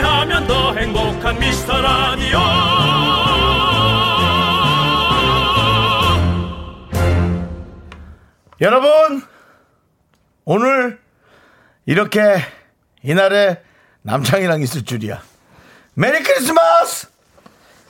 [0.00, 2.38] 함께하면 더 행복한 미스터 라디오
[8.60, 9.22] 여러분,
[10.44, 11.00] 오늘
[11.86, 12.36] 이렇게
[13.02, 13.62] 이날에
[14.02, 15.22] 남창희랑 있을 줄이야.
[15.94, 17.08] 메리 크리스마스!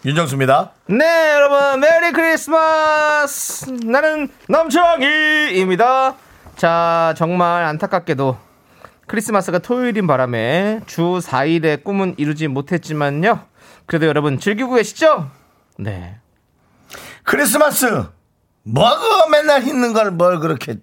[0.05, 0.71] 윤정수입니다.
[0.87, 3.69] 네, 여러분, 메리 크리스마스!
[3.85, 6.15] 나는 남창희입니다.
[6.55, 8.50] 자, 정말 안타깝게도
[9.15, 13.41] 크리스마스가 토요일인 바람에 주 4일의 꿈은 이루지 못했지만요.
[13.87, 15.29] 그래도 여러분 즐기고 계시죠?
[15.79, 16.17] 네.
[17.25, 18.05] 크리스마스!
[18.63, 20.77] 뭐가 맨날 있는 걸 뭘 그렇게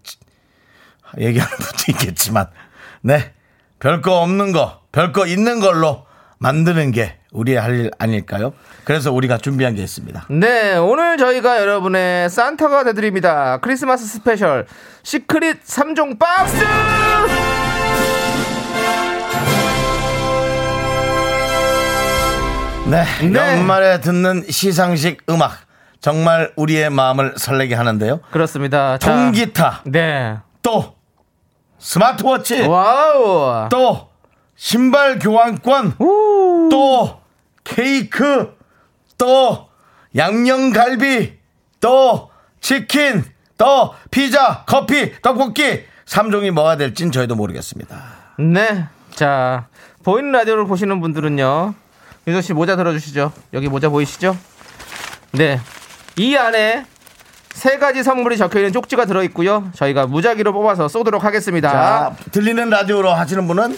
[1.17, 2.47] 얘기하는 분도 있겠지만,
[2.99, 3.33] 네.
[3.79, 6.05] 별거 없는 거, 별거 있는 걸로
[6.39, 8.51] 만드는 게 우리의 할 일 아닐까요?
[8.83, 10.25] 그래서 우리가 준비한 게 있습니다.
[10.31, 13.59] 네, 오늘 저희가 여러분의 산타가 되드립니다.
[13.61, 14.67] 크리스마스 special
[15.03, 16.57] secret 3종 박스!
[22.89, 23.03] 네.
[23.27, 23.57] 네.
[23.57, 25.67] 연말에 듣는 시상식 음악.
[25.99, 28.21] 정말 우리의 마음을 설레게 하는데요.
[28.31, 28.97] 그렇습니다.
[28.97, 30.37] 자, 통기타, 네.
[30.61, 30.95] 또
[31.79, 33.67] 스마트워치, 와우!
[33.69, 34.09] 또
[34.55, 37.19] 신발 교환권, 또
[37.63, 38.55] 케이크,
[39.17, 39.67] 또
[40.15, 41.33] 양념갈비,
[41.81, 42.29] 또
[42.61, 43.25] 치킨,
[43.57, 47.97] 또 피자, 커피, 떡볶이 3종이 뭐가 될진 저희도 모르겠습니다.
[48.39, 48.85] 네.
[49.15, 49.67] 자,
[50.03, 51.73] 보이는 라디오를 보시는 분들은요.
[52.27, 53.31] 윤정 씨 모자 들어주시죠.
[53.53, 54.37] 여기 모자 보이시죠?
[55.31, 55.61] 네.
[56.17, 56.85] 이 안에
[57.53, 59.71] 세 가지 선물이 적혀 있는 쪽지가 들어 있고요.
[59.75, 61.71] 저희가 무작위로 뽑아서 쏘도록 하겠습니다.
[61.71, 63.77] 자, 들리는 라디오로 하시는 분은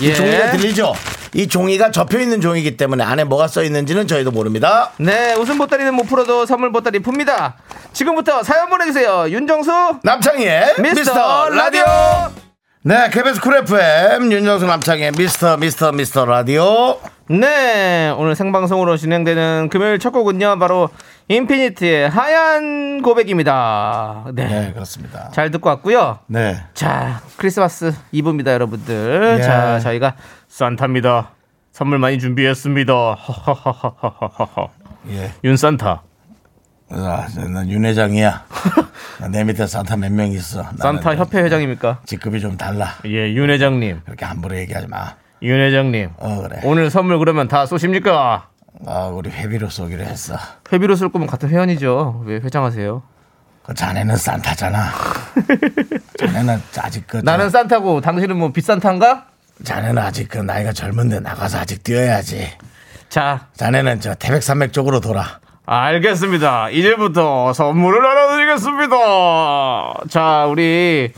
[0.00, 0.14] 예.
[0.14, 0.94] 종이가 들리죠?
[1.34, 4.92] 이 종이가 접혀 있는 종이기 때문에 안에 뭐가 써 있는지는 저희도 모릅니다.
[4.96, 7.52] 네, 웃음 보따리는 못 풀어도 선물 보따리 풉니다.
[7.92, 9.26] 지금부터 사연 보내주세요.
[9.28, 11.82] 윤정수, 남창희의 미스터, 미스터, 라디오.
[11.84, 12.47] 라디오.
[12.88, 16.98] 네, KBS 쿨 FM 윤정수 남창희의 미스터 미스터 미스터 라디오.
[17.28, 20.88] 네, 오늘 생방송으로 진행되는 금요일 첫 곡은요, 바로
[21.28, 24.24] 인피니트의 하얀 고백입니다.
[24.32, 24.48] 네.
[24.48, 25.28] 네, 그렇습니다.
[25.34, 26.20] 잘 듣고 왔고요.
[26.28, 26.64] 네.
[26.72, 29.36] 자, 크리스마스 이브입니다, 여러분들.
[29.38, 29.42] 예.
[29.42, 30.14] 자, 저희가
[30.48, 31.32] 산타입니다
[31.72, 34.70] 선물 많이 준비했습니다 허허허허허허
[35.10, 35.32] 예.
[35.44, 36.04] 윤산타
[36.90, 38.44] 아, 난 윤 회장이야.
[39.30, 40.64] 내 밑에 산타 몇 명 있어.
[40.78, 42.00] 산타 협회 회장입니까?
[42.06, 42.94] 직급이 좀 달라.
[43.04, 45.14] 예 윤 회장님 그렇게 함부로 얘기하지 마.
[45.42, 46.60] 윤 회장님 어, 그래.
[46.64, 48.48] 오늘 선물 그러면 다 쏘십니까?
[48.86, 50.36] 아, 우리 회비로 쏘기로 했어.
[50.72, 52.22] 회비로 쓸 거면 같은 회원이죠.
[52.26, 53.02] 왜 회장하세요?
[53.64, 54.88] 그 자네는 산타잖아.
[56.18, 59.26] 자네는 아직 그 나는 산타고 당신은 뭐 비산타인가?
[59.64, 62.48] 자네는 아직 그 나이가 젊은데 나가서 아직 뛰어야지.
[63.10, 65.40] 자, 자네는 저 태백산맥 쪽으로 돌아.
[65.70, 66.70] 알겠습니다.
[66.70, 68.96] 이제부터 선물을 알아드리겠습니다.
[70.08, 71.12] 자, 우리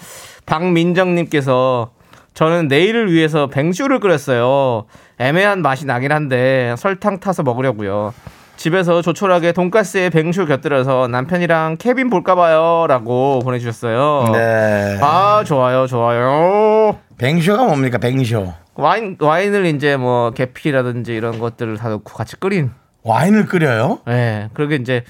[0.44, 1.92] 박민정님께서
[2.34, 4.86] 저는 내일을 위해서 뱅쇼를 끓였어요.
[5.18, 8.12] 애매한 맛이 나긴 한데 설탕 타서 먹으려고요.
[8.56, 12.86] 집에서 조촐하게 돈가스에 뱅쇼 곁들여서 남편이랑 케빈 볼까봐요.
[12.88, 14.32] 라고 보내주셨어요.
[14.32, 14.98] 네.
[15.00, 16.98] 아, 좋아요, 좋아요.
[17.18, 17.98] 뱅쇼가 뭡니까?
[17.98, 18.52] 뱅쇼.
[18.74, 22.72] 와인, 와인을 이제 뭐 계피라든지 이런 것들을 다 넣고 같이 끓인
[23.02, 24.00] 와인을 끓여요?
[24.06, 25.04] 네, 그러게 이제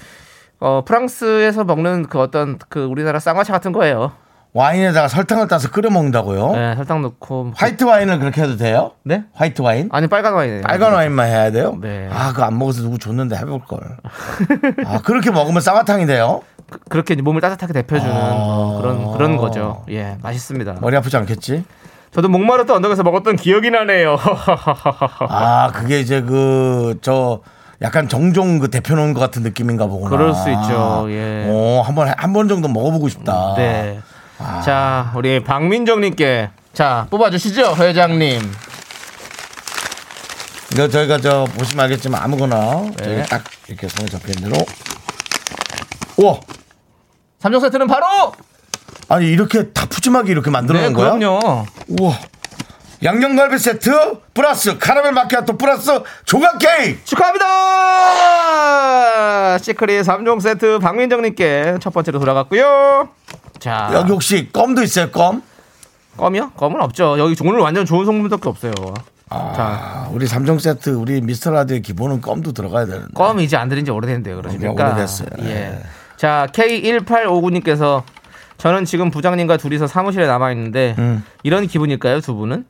[0.59, 4.11] 어 프랑스에서 먹는 그 어떤 그 우리나라 쌍화차 같은 거예요.
[4.53, 6.51] 와인에다가 설탕을 따서 끓여 먹는다고요?
[6.51, 8.91] 네, 설탕 넣고 화이트 와인을 그렇게 해도 돼요?
[9.03, 9.23] 네?
[9.33, 9.87] 화이트 와인?
[9.93, 10.61] 아니 빨간 와인.
[10.61, 11.77] 빨간 와인만 해야 돼요?
[11.81, 12.09] 네.
[12.11, 13.79] 아, 그거 안 먹어서 누구 줬는데 해볼 걸.
[14.85, 16.41] 아, 그렇게 먹으면 쌍화탕이 돼요?
[16.89, 18.29] 그 렇게 이제 몸을 따뜻하게 데펴주는 아.
[18.31, 19.85] 뭐 그런 그런 거죠.
[19.89, 20.75] 예, 맛있습니다.
[20.81, 21.63] 머리 아프지 않겠지?
[22.11, 24.17] 저도 목마르던 언덕에서 먹었던 기억이 나네요.
[25.29, 27.39] 아, 그게 이제 그, 저,
[27.81, 30.09] 약간 정종 그 대표 놓은 것 같은 느낌인가 보구나.
[30.15, 31.07] 그럴 수 있죠.
[31.09, 31.47] 예.
[31.49, 33.55] 오, 한 번, 한 번 정도 먹어보고 싶다.
[33.57, 33.99] 네.
[34.63, 38.39] 자, 우리 박민정님께 자 뽑아주시죠, 회장님.
[40.73, 43.03] 이거 저희가 저, 보시면 알겠지만 아무거나, 네.
[43.03, 44.07] 저기 딱 이렇게 손에
[44.37, 44.65] 있는 대로.
[46.17, 46.39] 우와!
[47.41, 48.05] 3종 세트는 바로
[49.09, 51.11] 아니, 이렇게 다 푸짐하게 이렇게 만들어 놓은 네, 거야?
[51.13, 51.65] 그럼요.
[51.99, 52.13] 우와.
[53.03, 53.91] 양념갈비 세트
[54.33, 55.89] 플러스 카라멜 마키아토 플러스
[56.23, 57.03] 조각 케이크.
[57.03, 57.47] 축하합니다.
[59.57, 63.09] secret 3종 세트 박민정님께 첫 번째로 돌아갔고요.
[63.59, 65.41] 자, 여기 혹시 껌도 있어요, 껌?
[66.17, 66.51] 껌이요?
[66.57, 67.17] 껌은 없죠.
[67.17, 68.71] 여기 오늘 완전 좋은 성분밖에 없어요.
[69.29, 73.07] 자, 아, 우리 3종 세트 우리 미스터 라디오 기본은 껌도 들어가야 되는데.
[73.15, 74.35] 껌 이제 안 드린 지 오래됐는데요.
[74.35, 74.73] 그러시니까.
[74.73, 75.29] 오래됐어요.
[75.39, 75.43] 예.
[75.45, 75.81] 네.
[76.17, 78.03] 자, K1859님께서
[78.57, 81.23] 저는 지금 부장님과 둘이서 사무실에 남아 있는데 음.
[81.41, 82.65] 이런 기분일까요, 두 분은?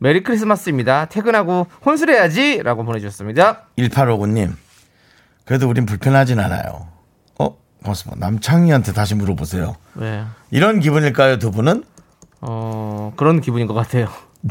[0.00, 1.04] 메리 크리스마스입니다.
[1.06, 3.66] 퇴근하고 혼술해야지 라고 보내주셨습니다.
[3.78, 4.54] 1859님.
[5.44, 6.88] 그래도 우린 불편하진 않아요.
[7.38, 7.56] 어?
[7.82, 8.26] 고맙습니다.
[8.26, 9.76] 남창희한테 다시 물어보세요.
[9.94, 10.24] 네.
[10.50, 11.84] 이런 기분일까요, 두 분은?
[12.40, 14.08] 어 그런 기분인 것 같아요.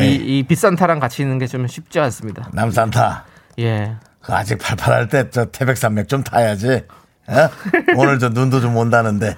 [0.00, 2.50] 이, 이 비싼 타랑 같이 있는 게 좀 쉽지 않습니다.
[2.52, 3.24] 남산타.
[3.60, 3.94] 예.
[4.20, 6.82] 그 아직 팔팔할 때 저 태백산맥 좀 타야지.
[7.26, 7.48] 어?
[7.96, 9.36] 오늘 저 눈도 좀 온다는데.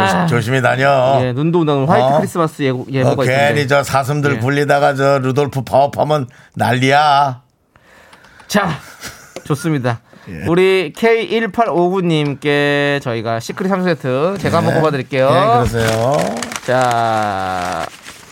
[0.00, 0.26] 조심, 아.
[0.26, 1.18] 조심 히 다녀.
[1.22, 2.18] 예, 눈도 오는 화이트 어?
[2.18, 3.54] 크리스마스 예고, 어, 예보가 있는데.
[3.54, 4.38] 괜히 저 사슴들 예.
[4.38, 7.40] 굴리다가 저 루돌프 파업하면 난리야.
[8.46, 8.68] 자,
[9.44, 10.00] 좋습니다.
[10.28, 10.44] 예.
[10.46, 15.26] 우리 K1859님께 저희가 secret 3세트 제가 한번 뽑아드릴게요.
[15.28, 16.16] 예, 그러세요.
[16.66, 17.86] 자,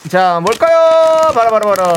[0.09, 1.31] 자, 뭘까요?
[1.35, 1.93] 바로, 바로, 바로.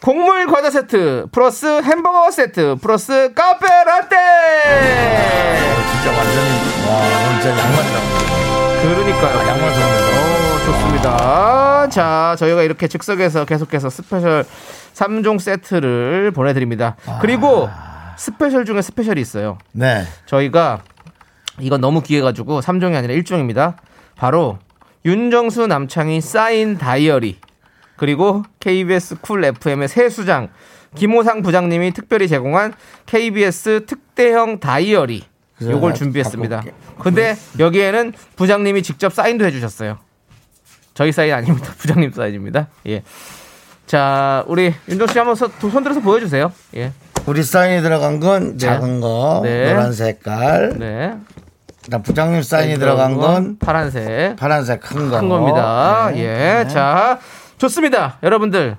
[0.00, 4.16] 곡물 과자 세트, 플러스 햄버거 세트, 플러스 카페 라떼!
[5.92, 7.98] 진짜 완전히, 와, 오늘 진짜 양말이다.
[8.82, 9.48] 그러니까요.
[9.48, 10.18] 양말 선물이다.
[10.18, 11.88] 어, 좋습니다.
[11.88, 14.44] 자, 저희가 이렇게 즉석에서 계속해서 special
[14.94, 16.96] 3종 세트를 보내드립니다.
[17.20, 17.68] 그리고
[18.16, 19.58] special 중에 special이 있어요.
[19.72, 20.04] 네.
[20.26, 20.82] 저희가
[21.60, 23.74] 이건 너무 귀해가지고 3종이 아니라 1종입니다.
[24.16, 24.58] 바로
[25.04, 27.38] 윤정수 남창희 사인 다이어리
[27.96, 30.48] 그리고 KBS 쿨 FM의 새 수장
[30.94, 32.72] 김호상 부장님이 특별히 제공한
[33.06, 35.24] KBS 특대형 다이어리
[35.62, 36.62] 요걸 나 준비했습니다.
[37.00, 39.98] 근데 여기에는 부장님이 직접 사인도 해주셨어요.
[40.94, 41.72] 저희 사인 아닙니다.
[41.78, 42.68] 부장님 사인입니다.
[42.88, 43.02] 예.
[43.86, 46.52] 자, 우리 윤정 씨 한번 서- 두손 들어서 보여주세요.
[46.76, 46.92] 예.
[47.26, 49.68] 우리 사인이 들어간 건 작은 거, 네.
[49.72, 50.74] 노란 색깔.
[50.78, 51.14] 네.
[51.84, 54.36] 그다음 부장님 사인이 들어간 건 파란색.
[54.36, 55.20] 파란색 큰 거.
[55.20, 56.10] 큰 겁니다.
[56.12, 56.60] 네.
[56.64, 56.68] 예.
[56.68, 57.18] 자,
[57.58, 58.18] 좋습니다.
[58.22, 58.76] 여러분들.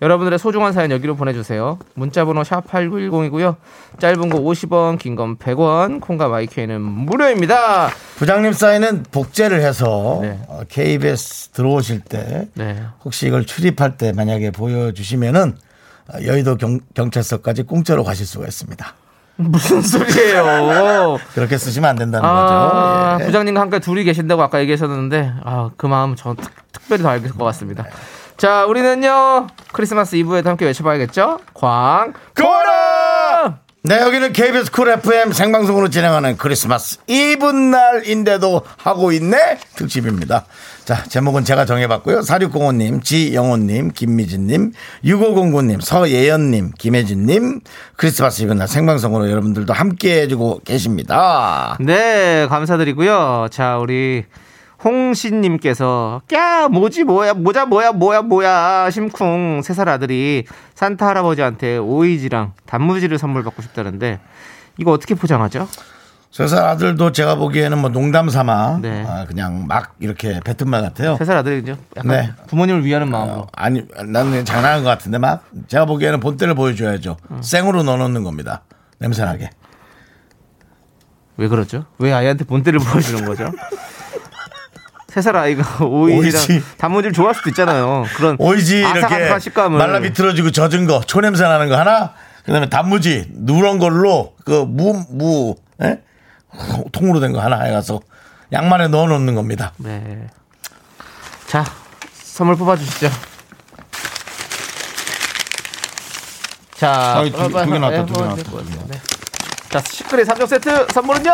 [0.00, 1.78] 여러분들의 소중한 사연 여기로 보내주세요.
[1.94, 3.56] 문자번호 샵8910이고요.
[3.98, 7.88] 짧은 거 50원, 긴 건 100원, 콩과 마이크는 무료입니다.
[8.16, 10.38] 부장님 사인은 복제를 해서 네.
[10.46, 12.80] 어, KBS 들어오실 때 네.
[13.04, 15.56] 혹시 이걸 출입할 때 만약에 보여주시면은
[16.14, 18.86] 어, 여의도 경, 경찰서까지 공짜로 가실 수가 있습니다.
[19.40, 21.18] 무슨 소리예요?
[21.34, 23.22] 그렇게 쓰시면 안 된다는 아, 거죠.
[23.22, 23.26] 예.
[23.26, 27.44] 부장님과 함께 둘이 계신다고 아까 얘기하셨는데, 아, 그 마음 저 특, 특별히 더 알겠을 것
[27.44, 27.84] 같습니다.
[28.38, 31.40] 자, 우리는요, 크리스마스 이브에도 함께 외쳐봐야겠죠?
[31.54, 33.58] 광, 고라!
[33.82, 40.44] 네, 여기는 KBS 쿨 FM 생방송으로 진행하는 크리스마스 이브 날인데도 하고 있네 특집입니다.
[40.84, 42.20] 자, 제목은 제가 정해봤고요.
[42.20, 44.72] 4605님, 지영호님, 김미진님,
[45.04, 47.60] 6509님, 서예연님, 김혜진님,
[47.96, 51.76] 크리스마스 이브 날 생방송으로 여러분들도 함께 해주고 계십니다.
[51.80, 53.48] 네, 감사드리고요.
[53.50, 54.26] 자, 우리
[54.84, 60.44] 홍신님께서 야 뭐지 뭐야 모자 뭐야 뭐야 뭐야 심쿵 세 살 아들이
[60.74, 64.18] 산타 할아버지한테 오이지랑 단무지를 선물 받고 싶다는데
[64.78, 65.68] 이거 어떻게 포장하죠?
[66.30, 69.04] 세 살 아들도 제가 보기에는 뭐 농담 삼아 네.
[69.08, 71.16] 아, 그냥 막 이렇게 뱉은 말 같아요.
[71.16, 71.76] 세 살 아들이죠.
[71.96, 72.32] 약간 네.
[72.48, 73.38] 부모님을 위하는 마음으로.
[73.40, 77.16] 어, 아니, 나는 장난한 것 같은데 막 제가 보기에는 본때를 보여줘야죠.
[77.30, 77.40] 어.
[77.42, 78.62] 생으로 넣어놓는 겁니다.
[78.98, 79.50] 냄새나게.
[81.38, 81.86] 왜 그러죠?
[81.98, 83.50] 왜 아이한테 본때를 보여주는 거죠?
[85.08, 86.40] 세 살 아이가 오이랑.
[86.76, 88.04] 단무지를 좋아할 수도 있잖아요.
[88.16, 92.12] 그런 오이지 이렇게 식감을 말라 비틀어지고 젖은 거, 초냄새 나는 거 하나.
[92.44, 96.00] 그다음에 단무지 누런 걸로 그 무무 예?
[96.92, 98.00] 통으로 된 거 하나 해가서
[98.52, 99.72] 양말에 넣어놓는 겁니다.
[99.78, 100.26] 네.
[101.46, 101.64] 자,
[102.22, 103.10] 선물 뽑아주시죠.
[106.76, 108.42] 자, 아, 두 개- 두개 나왔다, 네, 두개 뭐, 나왔다.
[108.52, 109.00] 네, 네.
[109.70, 111.32] 자, secret 3종 세트 선물은요?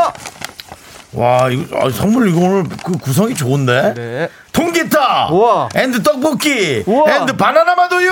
[1.14, 3.94] 와, 이거 아, 선물 이거 오늘 그 구성이 좋은데.
[3.94, 4.28] 네.
[4.52, 5.68] 통기타, 우와.
[5.74, 7.14] and 떡볶이, 우와.
[7.16, 8.08] and 바나나맛 우유.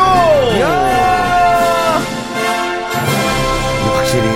[0.61, 2.01] 야!
[3.97, 4.29] 확실히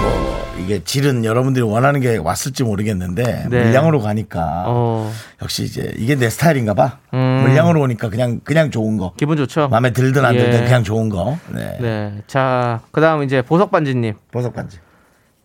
[0.00, 3.64] 뭐 이게 질은 여러분들이 원하는 게 왔을지 모르겠는데 네.
[3.64, 5.12] 물량으로 가니까 어,
[5.42, 6.98] 역시 이제 이게 내 스타일인가 봐.
[7.14, 7.42] 음.
[7.42, 9.12] 물량으로 오니까 그냥 그냥 좋은 거.
[9.16, 9.68] 기분 좋죠?
[9.68, 10.64] 마음에 들든 안 들든 예.
[10.64, 11.38] 그냥 좋은 거.
[11.48, 11.78] 네.
[11.80, 12.14] 네.
[12.26, 14.14] 자, 그 다음 이제 보석 반지님.
[14.30, 14.78] 보석 반지.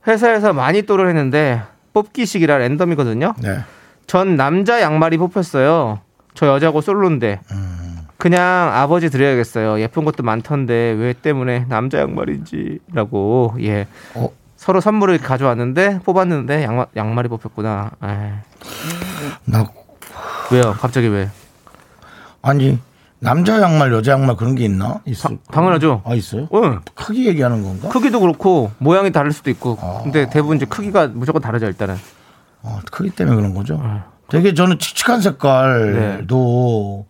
[0.07, 1.61] 회사에서 많이 또를 했는데
[1.93, 3.33] 뽑기식이라 랜덤이거든요.
[3.41, 3.59] 네.
[4.05, 5.99] 전 남자 양말이 뽑혔어요.
[6.33, 7.41] 저 여자고 솔로인데.
[8.17, 9.79] 그냥 아버지 드려야겠어요.
[9.79, 13.57] 예쁜 것도 많던데 왜 때문에 남자 양말인지라고.
[13.61, 13.87] 예.
[14.15, 14.29] 어?
[14.55, 17.91] 서로 선물을 가져왔는데 뽑았는데 양말 양말이 뽑혔구나.
[18.03, 18.31] 에이.
[19.45, 19.65] 나
[20.51, 20.73] 왜요?
[20.79, 21.29] 갑자기 왜?
[22.41, 22.79] 아니
[23.19, 25.01] 남자 양말 여자 양말 그런 게 있나?
[25.05, 25.29] 있어.
[25.51, 26.01] 당연하죠.
[26.05, 26.47] 아 있어요?
[26.53, 26.79] 응.
[26.93, 27.89] 크기 얘기하는 건가?
[27.89, 29.77] 크기도 그렇고 모양이 다를 수도 있고.
[29.81, 30.01] 아.
[30.03, 31.95] 근데 대부분 이제 크기가 무조건 다르죠 일단은.
[32.61, 33.81] 어, 크기 때문에 그런 거죠.
[34.29, 37.05] 되게 저는 칙칙한 색깔도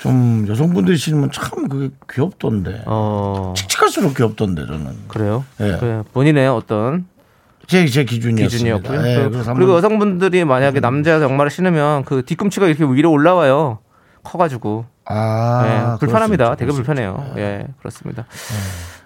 [0.00, 2.82] 좀 여성분들이 신으면 참 그게 귀엽던데.
[2.86, 4.96] 어 칙칙할수록 귀엽던데 저는.
[5.08, 5.44] 그래요.
[5.60, 5.76] 예.
[5.78, 7.06] 그래, 본인의 어떤
[7.66, 8.78] 제, 제 기준이었습니다.
[8.80, 9.06] 기준이었고요.
[9.08, 13.80] 예, 그- 그리고 여성분들이 만약에 남자 양말을 신으면 그 뒤꿈치가 이렇게 위로 올라와요.
[14.28, 16.54] 커가지고 아, 예, 불편합니다.
[16.56, 17.32] 되게 불편해요.
[17.38, 18.26] 예, 그렇습니다.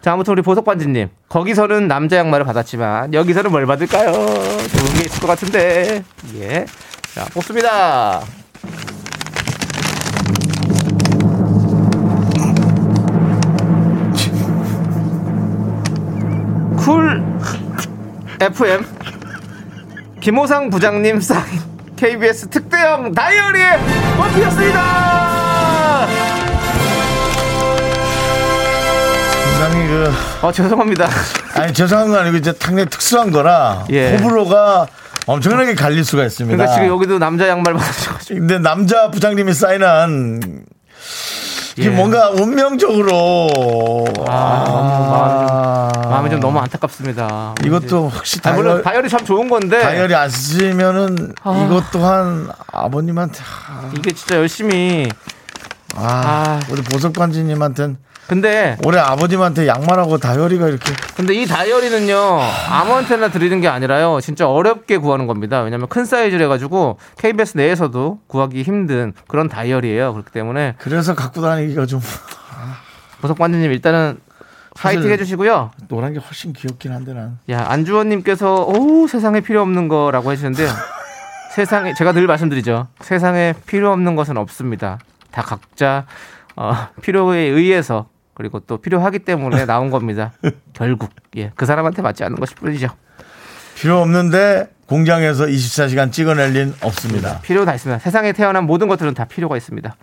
[0.00, 4.12] 자, 아무튼 우리 보석반지님 거기서는 남자 양말을 받았지만 여기서는 뭘 받을까요?
[4.12, 6.02] 좋은 게 있을 것 같은데.
[6.34, 6.66] 예,
[7.14, 8.20] 자 뽑습니다.
[16.78, 17.22] 쿨
[18.40, 18.84] FM
[20.20, 21.71] 김호상 부장님 사인
[22.02, 23.78] KBS 특대형 다이어리에
[24.16, 26.08] 뽑히었습니다.
[29.60, 31.08] 상당히 그어 죄송합니다.
[31.54, 34.16] 아니 죄송한 거 아니고 이제 상당히 특수한 거라 예.
[34.16, 34.88] 호불호가
[35.26, 36.56] 엄청나게 갈릴 수가 있습니다.
[36.56, 40.64] 그러니까 지금 여기도 남자 양말 받으셔가지고 근데 남자 부장님이 사인한
[41.76, 41.90] 이게 예.
[41.90, 43.48] 뭔가 운명적으로
[44.28, 46.08] 아, 너무 마음이 아.
[46.10, 47.54] 마음이 좀 너무 안타깝습니다.
[47.64, 51.66] 이것도 혹시 아, 물론 다이어리, 다이어리 참 좋은 건데 다이어리 안 쓰시면은 아.
[51.66, 55.08] 이것 또한 아버님한테 아, 이게 진짜 열심히
[55.96, 56.60] 아, 아.
[56.70, 57.96] 우리 보석 반지님한테는
[58.28, 62.14] 근데 올해 아버님한테 양말하고 다이어리가 이렇게 근데 이 다이어리는요
[62.70, 64.20] 아무한테나 드리는 게 아니라요.
[64.20, 65.60] 진짜 어렵게 구하는 겁니다.
[65.60, 70.12] 왜냐면 큰 사이즈를 해가지고 KBS 내에서도 구하기 힘든 그런 다이어리예요.
[70.12, 72.00] 그렇기 때문에 그래서 갖고 다니기가 좀
[73.20, 74.18] 보석반지님 일단은
[74.76, 75.72] 파이팅 해주시고요.
[75.88, 77.38] 노란 게 훨씬 귀엽긴 한데 난.
[77.50, 80.70] 야 안주원님께서 오 세상에 필요 없는 거라고 해주셨는데요
[81.54, 82.86] 세상에 제가 늘 말씀드리죠.
[83.00, 84.98] 세상에 필요 없는 것은 없습니다.
[85.30, 86.06] 다 각자
[86.56, 90.32] 어, 필요에 의해서 그리고 또 필요하기 때문에 나온 겁니다.
[90.72, 91.10] 결국.
[91.36, 92.88] 예 그 사람한테 맞지 않는 것일 뿐이죠.
[93.76, 97.40] 필요 없는데 공장에서 24시간 찍어낼 린 없습니다.
[97.40, 97.98] 필요 다 있습니다.
[98.00, 99.94] 세상에 태어난 모든 것들은 다 필요가 있습니다.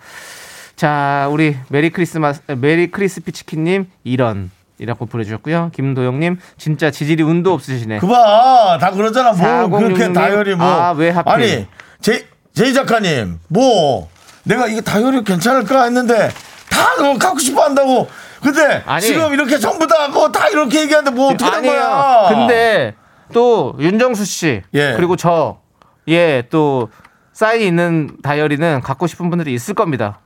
[0.75, 5.71] 자 우리 Merry Christmas Merry Crispy 치킨님 이런 이라고 보내주셨고요.
[5.75, 7.99] 김도영님 진짜 지질이 운도 없으시네.
[7.99, 8.77] 그봐.
[8.79, 9.33] 다 그러잖아.
[9.33, 10.13] 뭐4066 그렇게 님.
[10.13, 10.65] 다이어리 뭐.
[10.65, 11.31] 아, 왜 하필?
[11.33, 11.67] 아니
[12.01, 14.09] 제 제이 작가님 뭐
[14.49, 16.29] 내가 이게 다이어리 괜찮을까 했는데
[16.69, 18.09] 다 그거 갖고 싶어 한다고
[18.41, 19.01] 근데 아니.
[19.05, 21.63] 지금 이렇게 전부 다 뭐 다 이렇게 얘기하는데 뭐 어떻게 된.
[21.71, 22.95] 거야 근데
[23.33, 24.93] 또 윤정수 씨 예.
[24.95, 25.59] 그리고 저
[26.07, 26.89] 예 또
[27.33, 30.19] 사인 있는 다이어리는 갖고 싶은 분들이 있을 겁니다.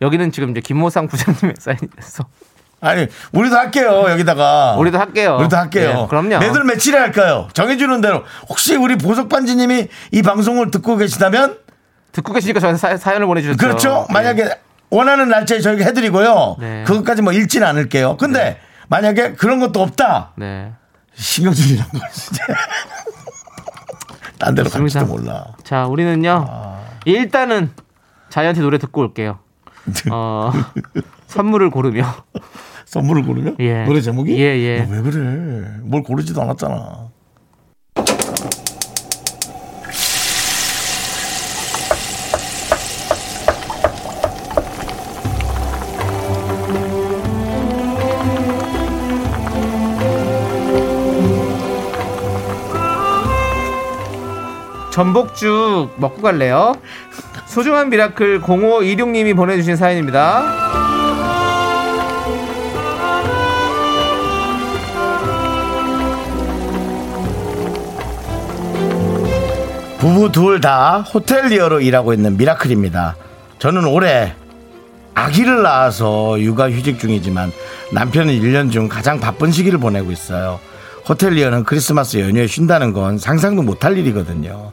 [0.00, 2.24] 여기는 지금 이제 김모상 부장님의 사인이라서
[2.80, 5.36] 아니 우리도 할게요 여기다가 우리도 할게요.
[5.40, 6.38] 우리도 할게요 예, 그럼요.
[6.38, 11.58] 매들 며칠에 할까요 정해주는 대로 혹시 우리 보석 반지님이 이 방송을 듣고 계시다면
[12.12, 13.56] 듣고 계시니까 저한테 사, 연을 보내주셨죠.
[13.58, 14.06] 그렇죠.
[14.08, 14.12] 예.
[14.12, 14.50] 만약에
[14.90, 16.56] 원하는 날짜에 저희가 해드리고요.
[16.58, 16.84] 네.
[16.86, 18.16] 그것까지 뭐 읽지는 않을게요.
[18.16, 20.32] 근데 만약에 그런 것도 없다.
[20.36, 20.72] 네.
[21.14, 22.44] 신경 쓰이란 거 진짜.
[24.38, 25.04] 딴 데로 갈지도.
[25.06, 25.44] 몰라.
[25.64, 26.80] 자 우리는요 아.
[27.04, 27.70] 일단은
[28.30, 29.38] 자이언티 노래 듣고 올게요.
[30.10, 30.52] 어,
[31.26, 32.06] 선물을 고르며
[32.86, 33.84] 선물을 고르면 예.
[33.84, 34.32] 노래 제목이?
[34.32, 34.82] 예, 예.
[34.82, 35.70] 너왜 그래?
[35.82, 37.09] 뭘 고르지도 않았잖아.
[55.00, 56.74] 전복죽 먹고 갈래요?
[57.46, 60.42] 소중한 miracle 0526님이 보내주신 사연입니다.
[70.00, 73.16] 부부 둘 다 호텔리어로 일하고 있는 miracle입니다.
[73.58, 74.34] 저는 올해
[75.14, 77.52] 아기를 낳아서 육아 휴직 중이지만
[77.94, 80.60] 남편은 1년 중 가장 바쁜 시기를 보내고 있어요.
[81.08, 84.72] 호텔리어는 크리스마스 연휴에 쉰다는 건 상상도 못할 일이거든요.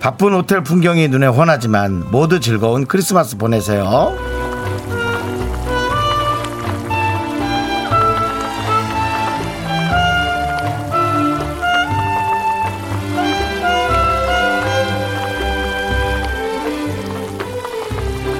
[0.00, 4.16] 바쁜 호텔 풍경이 눈에 훤하지만 모두 즐거운 크리스마스 보내세요.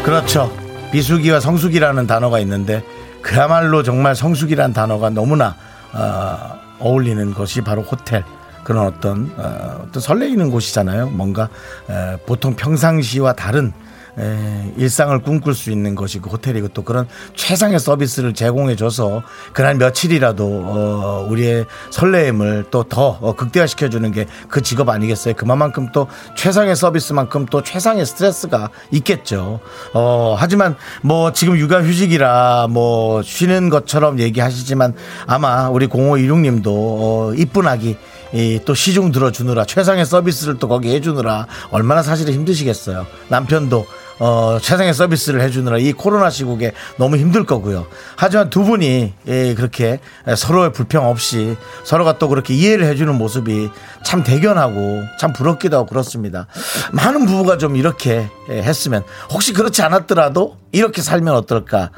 [0.04, 0.52] 그렇죠.
[0.92, 2.84] 비수기와 성수기라는 단어가 있는데
[3.22, 5.56] 그야말로 정말 성수기라는 단어가 너무나
[5.92, 8.22] 어, 어울리는 것이 바로 호텔.
[8.66, 11.10] 그런 어떤 어, 어떤 설레이는 곳이잖아요.
[11.10, 11.48] 뭔가
[11.88, 13.72] 에, 보통 평상시와 다른
[14.18, 17.06] 에, 일상을 꿈꿀 수 있는 것이 그 호텔이고 또 그런
[17.36, 25.34] 최상의 서비스를 제공해줘서 그날 며칠이라도 어, 우리의 설레임을 또 더 극대화시켜주는 게 그 직업 아니겠어요?
[25.34, 29.60] 그만큼 또 최상의 서비스만큼 또 최상의 스트레스가 있겠죠.
[29.92, 34.94] 어, 하지만 뭐 지금 육아 휴직이라 뭐 쉬는 것처럼 얘기하시지만
[35.26, 37.96] 아마 우리 0516님도 어, 이쁜 아기
[38.36, 43.06] 이 또 시중 들어주느라 최상의 서비스를 또 거기 해주느라 얼마나 사실은 힘드시겠어요.
[43.28, 43.86] 남편도
[44.18, 47.86] 어, 최상의 서비스를 해주느라 이 코로나 시국에 너무 힘들 거고요.
[48.16, 50.00] 하지만 두 분이 예, 그렇게
[50.36, 53.70] 서로의 불평 없이 서로가 또 그렇게 이해를 해주는 모습이
[54.04, 56.46] 참 대견하고 참 부럽기도 하고 그렇습니다.
[56.92, 59.02] 많은 부부가 좀 이렇게 예, 했으면
[59.32, 61.90] 혹시 그렇지 않았더라도 이렇게 살면 어떨까?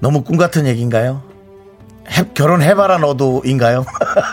[0.00, 1.33] 너무 꿈 같은 얘기인가요?
[2.10, 3.84] 해- 결혼해봐라 너도인가요?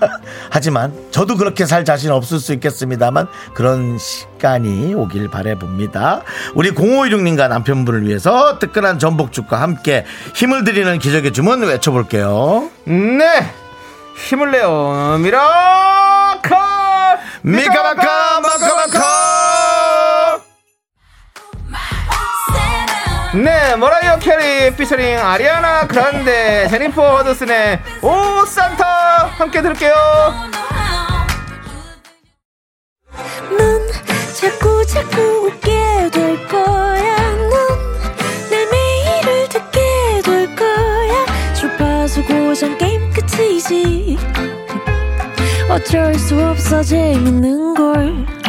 [0.50, 6.22] 하지만 저도 그렇게 살 자신 없을 수 있겠습니다만 그런 시간이 오길 바래봅니다.
[6.56, 12.70] 우리 0516님과 남편분을 위해서 뜨끈한 전복죽과 함께 힘을 드리는 기적의 주문 외쳐볼게요.
[12.86, 13.46] 네
[14.28, 16.52] 힘을 내요 miracle
[17.44, 18.42] 미카마카
[23.34, 29.94] 네 머라이어 캐리 피처링 아리아나 그란데 제니퍼 허드슨의 Oh Santa 함께 들을게요
[33.58, 33.88] 넌
[34.34, 37.16] 자꾸 자꾸 웃게 될 거야.
[38.50, 41.54] 넌내 매일을 듣게 될 거야.
[41.54, 44.18] 주파수 고정 게임 끝이지.
[45.70, 48.41] 어쩔 수 없어 재밌는 걸.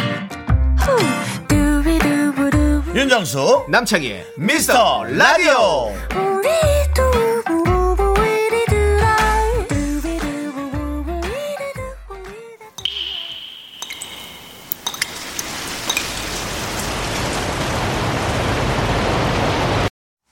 [2.95, 5.91] 윤정수 남창희의 미스터 라디오.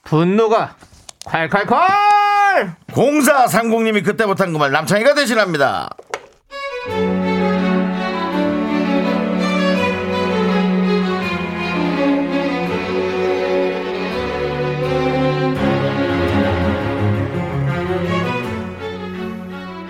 [0.04, 0.76] 분노가
[1.24, 5.90] 콸콸콸 0430님이 그때 못한 그 말 남창희가 대신합니다.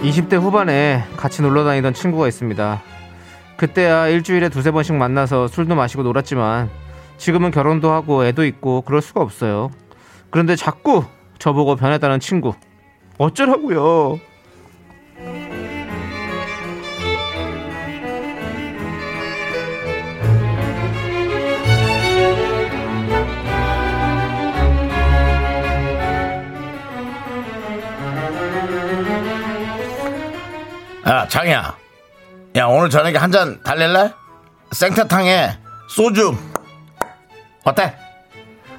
[0.02, 2.82] 이십 대 후반에 같이 놀러 다니던 친구가 있습니다.
[3.56, 6.68] 그때야 일주일에 두세 번씩 만나서 술도 마시고 놀았지만
[7.18, 9.70] 지금은 결혼도 하고 애도 있고 그럴 수가 없어요.
[10.30, 11.04] 그런데 자꾸
[11.38, 12.52] 저보고 변했다는 친구.
[13.18, 14.18] 어쩌라고요?
[31.06, 31.76] 야, 장이야.
[32.56, 34.12] 야, 오늘 저녁에 한 잔 달릴래?
[34.72, 36.34] 생태탕에 소주.
[37.64, 37.94] 어때?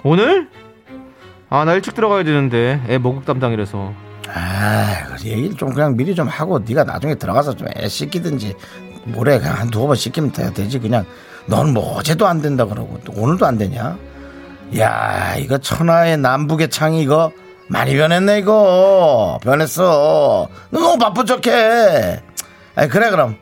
[0.04, 0.50] 오늘?
[1.50, 3.94] 아, 나 일찍 들어가야 되는데 애 목욕 담당이라서.
[4.34, 8.56] 아, 그 얘기를 좀 그냥 미리 좀 하고 네가 나중에 들어가서 좀 애 씻기든지
[9.06, 11.06] 모레 그냥 한 두어 번 씻기면 돼- 되지 그냥
[11.48, 13.98] 넌 뭐 어제도 안 된다 그러고 또 오늘도 안 되냐?
[14.80, 17.32] 야, 이거 천하의 남북의 창이 이거
[17.68, 20.48] 많이 변했네 이거 변했어.
[20.70, 22.22] 너 너무 바쁜 척해.
[22.76, 23.38] 아, 그래 그럼.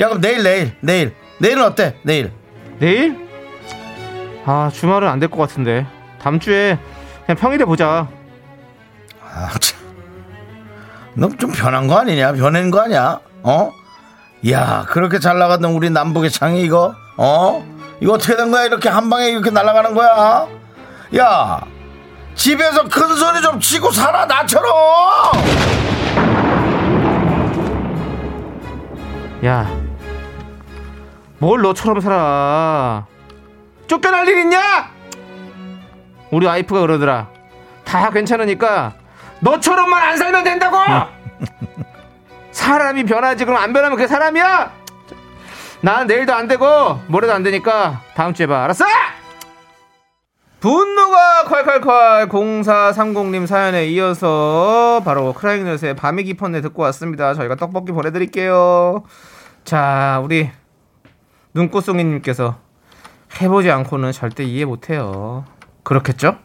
[0.00, 1.96] 야 그럼 내일 내일 내일 내일은 어때?
[2.02, 2.32] 내일.
[2.78, 3.28] 내일?
[4.44, 5.86] 아, 주말은 안 될 것 같은데.
[6.20, 6.78] 다음 주에
[7.26, 8.08] 그냥 평일에 보자.
[9.22, 9.78] 아, 참.
[11.14, 12.32] 너좀 변한 거 아니냐?
[12.32, 13.20] 변한 거 아니야?
[13.42, 13.70] 어?
[14.50, 17.64] 야, 그렇게 잘 나가던 우리 남북의 창이 이거, 어?
[18.00, 18.64] 이거 어떻게 된 거야?
[18.64, 20.48] 이렇게 한 방에 이렇게 날아가는 거야?
[21.16, 21.60] 야,
[22.34, 24.72] 집에서 큰 소리 좀 치고 살아, 나처럼!
[29.44, 29.70] 야,
[31.38, 33.06] 뭘 너처럼 살아?
[33.86, 34.90] 쫓겨날 일 있냐?
[36.30, 37.28] 우리 와이프가 그러더라.
[37.84, 38.94] 다 괜찮으니까
[39.40, 40.78] 너처럼만 안 살면 된다고.
[42.50, 44.72] 사람이 변하지 그럼 안 변하면 그게 사람이야?
[45.82, 48.64] 난 내일도 안 되고 모레도 안 되니까 다음 주에 봐.
[48.64, 48.86] 알았어?
[50.68, 57.34] 분노가 콸콸콸 0430님 사연에 이어서 바로 크라잉넛의 밤이 깊었네 듣고 왔습니다.
[57.34, 59.02] 저희가 떡볶이 보내드릴게요.
[59.64, 60.50] 자, 우리
[61.52, 62.56] 눈꽃송이님께서
[63.42, 65.44] 해보지 않고는 절대 이해 못해요.
[65.82, 66.38] 그렇겠죠?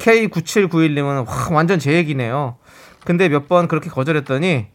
[0.00, 2.56] K9791님은 와, 완전 제 얘기네요.
[3.04, 4.66] 근데 몇 번 그렇게 거절했더니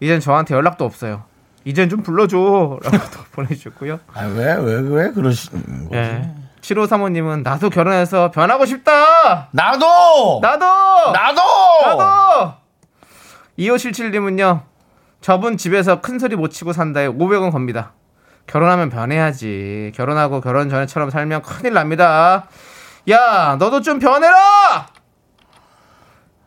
[0.00, 1.22] 이젠 저한테 연락도 없어요.
[1.64, 2.36] 이젠 좀 불러줘.
[2.82, 4.00] 라고 또 보내주셨고요.
[4.14, 6.39] 아, 왜, 왜, 왜 그러시는 거지?
[6.60, 6.74] 예.
[6.74, 9.48] 7535님은 나도 결혼해서 변하고 싶다!
[9.52, 10.40] 나도!
[10.42, 11.12] 나도!
[11.12, 11.40] 나도!
[11.86, 12.54] 나도!
[13.58, 14.62] 2577님은요,
[15.20, 17.92] 저분 집에서 큰 소리 못 치고 산다에 500원 겁니다.
[18.46, 19.92] 결혼하면 변해야지.
[19.94, 22.46] 결혼하고 결혼 전에처럼 살면 큰일 납니다.
[23.08, 24.86] 야, 너도 좀 변해라!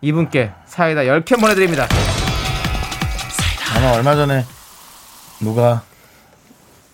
[0.02, 1.88] 이분께 사이다 10캔 보내드립니다.
[3.76, 4.46] 아마 얼마 전에
[5.40, 5.82] 누가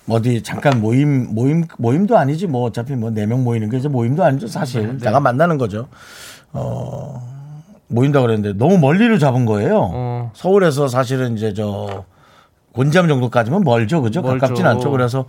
[0.09, 4.23] 어디 잠깐 모임 모임 모임도 아니지 뭐 어차피 뭐 네 명 모이는 게 이제 모임도
[4.23, 5.87] 아니죠 사실 잠깐 만나는 거죠.
[6.53, 7.21] 어
[7.87, 9.89] 모인다 그랬는데 너무 멀리를 잡은 거예요.
[9.93, 10.31] 어.
[10.33, 12.05] 서울에서 사실은 이제 저
[12.73, 14.21] 곤지암 정도까지면 멀죠, 그죠?
[14.21, 14.39] 멀죠.
[14.39, 14.91] 가깝진 않죠.
[14.91, 15.25] 그래서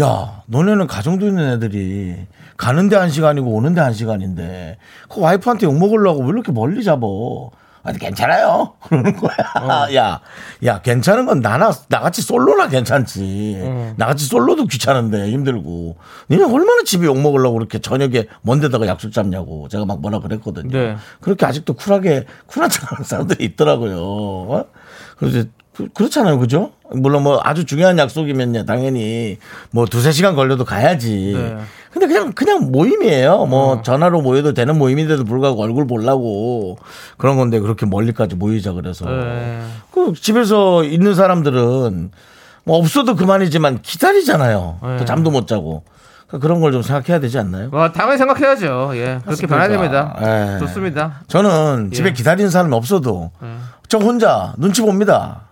[0.00, 2.16] 야, 너네는 가정도 있는 애들이
[2.56, 7.50] 가는데 한 시간이고 오는데 한 시간인데 그 와이프한테 욕 먹으려고 왜 이렇게 멀리 잡어?
[7.84, 8.72] 아니 괜찮아요.
[8.88, 9.36] 그러는 거야.
[9.60, 9.94] 어.
[9.94, 10.20] 야,
[10.64, 13.60] 야 괜찮은 건 나나 나같이 솔로나 괜찮지.
[13.62, 13.94] 어.
[13.98, 15.96] 나같이 솔로도 귀찮은데 힘들고.
[16.30, 20.70] 니네 얼마나 집에 욕 먹으려고 그렇게 저녁에 먼데다가 약속 잡냐고 제가 막 뭐라 그랬거든요.
[20.76, 20.96] 네.
[21.20, 23.98] 그렇게 아직도 쿨하게 쿨한 척 하는 사람들이 있더라고요.
[24.00, 24.64] 어?
[25.18, 25.44] 그래서
[25.76, 26.70] 그, 그렇잖아요, 그죠?
[26.92, 29.38] 물론 뭐 아주 중요한 약속이면요, 당연히
[29.70, 31.32] 뭐 두세 시간 걸려도 가야지.
[31.36, 31.56] 네.
[31.90, 33.46] 근데 그냥 그냥 모임이에요.
[33.46, 36.76] 뭐 전화로 모여도 되는 모임인데도 불구하고 얼굴 보려고
[37.16, 39.62] 그런 건데 그렇게 멀리까지 모이자 그래서 네.
[39.92, 42.10] 그 집에서 있는 사람들은
[42.64, 44.78] 뭐 없어도 그만이지만 기다리잖아요.
[44.82, 44.96] 네.
[44.98, 45.82] 또 잠도 못 자고
[46.28, 47.68] 그러니까 그런 걸 좀 생각해야 되지 않나요?
[47.72, 48.92] 어, 당연히 생각해야죠.
[48.94, 49.18] 예.
[49.24, 50.16] 그렇게 변해야 됩니다.
[50.22, 50.58] 예.
[50.60, 51.20] 좋습니다.
[51.28, 52.12] 저는 집에 예.
[52.12, 53.46] 기다리는 사람이 없어도 예.
[53.88, 55.42] 저 혼자 눈치 봅니다.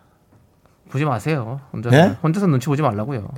[0.93, 1.61] 보지 마세요.
[1.73, 1.97] 혼자서.
[1.97, 2.17] 예?
[2.23, 3.29] 혼자서 눈치 보지 말라고요.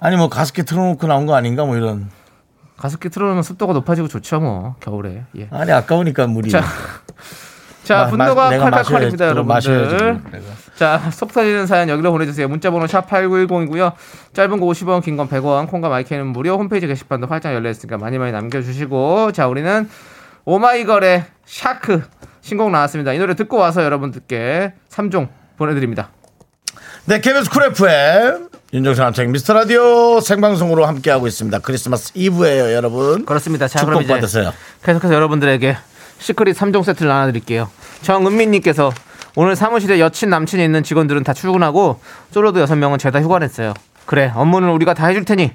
[0.00, 2.10] 아니 뭐 가습기 틀어놓고 나온 거 아닌가 뭐 이런.
[2.76, 4.74] 가습기 틀어놓으면 습도가 높아지고 좋죠, 뭐.
[4.80, 5.24] 겨울에.
[5.36, 5.48] 예.
[5.50, 6.50] 아니 아까우니까 물이.
[6.50, 6.62] 자,
[7.84, 10.40] 자, 마- 분노가 칼칼칼입니다, 마셔야지, 여러분들.
[10.76, 12.48] 자, 속 터지는 사연 여기로 보내주세요.
[12.48, 13.92] 문자번호 샵 8910이고요.
[14.32, 18.18] 짧은 거 50원, 긴 건 100원, 콩과 마이크는 무료, 홈페이지 게시판도 활짝 열려 있으니까 많이
[18.18, 19.32] 많이 남겨주시고.
[19.32, 19.88] 자, 우리는
[20.44, 22.02] 오마이걸의 Shark
[22.40, 23.12] 신곡 나왔습니다.
[23.12, 26.10] 이 노래 듣고 와서 여러분들께 3종 보내드립니다.
[27.04, 31.58] 네, KBS 쿨 FM 윤정수 남창 미스터 라디오 생방송으로 함께하고 있습니다.
[31.58, 33.24] 크리스마스 이브예요, 여러분.
[33.26, 33.66] 그렇습니다.
[33.68, 34.52] 자, 그럼 축복 이제 받으세요.
[34.84, 35.76] 계속해서 여러분들에게
[36.18, 37.68] 시크릿 3종 세트를 나눠드릴게요.
[38.02, 38.92] 정은민님께서
[39.34, 43.74] 오늘 사무실에 여친 남친이 있는 직원들은 다 출근하고 솔로도 6명은 죄다 휴가 냈어요.
[44.06, 45.52] 그래 업무는 우리가 다 해줄 테니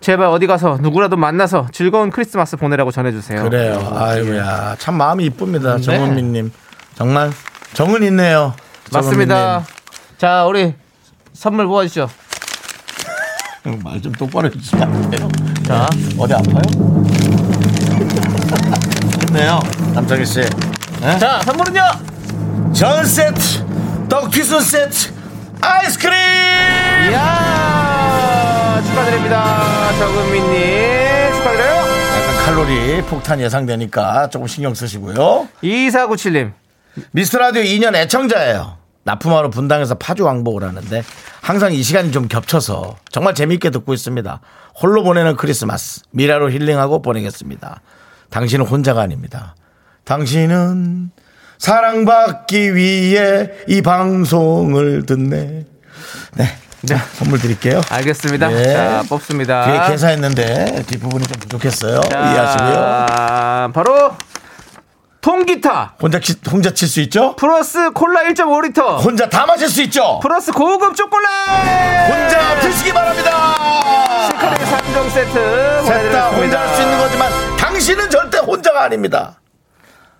[0.00, 3.42] 제발 어디 가서 누구라도 만나서 즐거운 크리스마스 보내라고 전해주세요.
[3.42, 3.92] 그래요.
[3.96, 4.76] 아이고야.
[4.78, 5.76] 참 마음이 이쁩니다.
[5.76, 5.82] 네.
[5.82, 6.52] 정은미님.
[6.94, 7.32] 정말
[7.74, 8.54] 정은 있네요.
[8.92, 9.64] 맞습니다.
[10.18, 10.74] 자 우리
[11.32, 12.08] 선물 뽑아주시죠.
[13.82, 15.28] 말 좀 똑바로 해주시면 안 돼요.
[15.66, 16.62] 자 어디 아파요?
[19.26, 19.60] 좋네요.
[19.94, 20.42] 남창희 씨.
[21.18, 21.82] 자, 선물은요.
[22.72, 25.12] 전 세트, 떡튀순 세트,
[25.60, 26.12] 아이스크림!
[27.10, 29.92] 이야 축하드립니다.
[29.98, 31.76] 정은민님 축하드려요.
[31.76, 35.48] 약간 칼로리 폭탄 예상되니까 조금 신경 쓰시고요.
[35.62, 36.52] 2497님
[37.10, 38.78] 미스터 라디오 2년 애청자예요.
[39.06, 41.02] 납품하러 분당에서 파주 왕복을 하는데
[41.40, 44.40] 항상 이 시간이 좀 겹쳐서 정말 재미있게 듣고 있습니다.
[44.82, 47.80] 홀로 보내는 크리스마스 미라로 힐링하고 보내겠습니다.
[48.30, 49.54] 당신은 혼자가 아닙니다.
[50.04, 51.12] 당신은
[51.58, 55.64] 사랑받기 위해 이 방송을 듣네.
[56.34, 56.44] 네.
[56.84, 57.80] 자, 선물 드릴게요.
[57.88, 58.48] 알겠습니다.
[58.48, 58.72] 네.
[58.72, 59.66] 자 뽑습니다.
[59.66, 62.00] 뒤에 계산했는데 뒷부분이 좀 부족했어요.
[62.10, 62.74] 이해하시고요.
[62.74, 63.95] 자, 바로
[65.50, 67.36] 통기타 혼자, 치- 혼자 칠 수 있죠?
[67.36, 70.18] 플러스 콜라 1.5리터 혼자 다 마실 수 있죠?
[70.20, 71.26] 플러스 고급 초콜릿
[72.08, 73.30] 혼자 드시기 바랍니다.
[74.26, 76.30] secret 3종 세트 셋다 보내드리겠습니다.
[76.36, 79.40] 혼자 할 수 있는 거지만 당신은 절대 혼자가 아닙니다.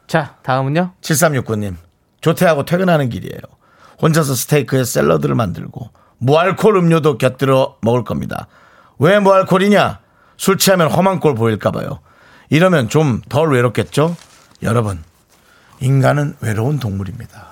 [0.07, 1.75] 자 다음은요 7369님,
[2.21, 3.41] 조퇴하고 퇴근하는 길이에요.
[4.01, 8.47] 혼자서 스테이크에 샐러드를 만들고 무알콜 음료도 곁들여 먹을 겁니다.
[9.01, 9.99] 왜 무알콜이냐?
[10.37, 11.99] 술 취하면 험한 꼴 보일까봐요.
[12.51, 14.17] 이러면 좀 덜 외롭겠죠?
[14.63, 15.03] 여러분,
[15.81, 17.47] 인간은 외로운 동물입니다.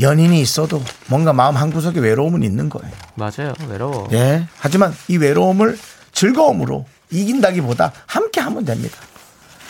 [0.00, 2.90] 연인이 있어도 뭔가 마음 한구석에 외로움은 있는 거예요.
[3.14, 4.46] 맞아요 외로워 예.
[4.58, 5.78] 하지만 이 외로움을
[6.12, 8.96] 즐거움으로 이긴다기보다 함께 하면 됩니다.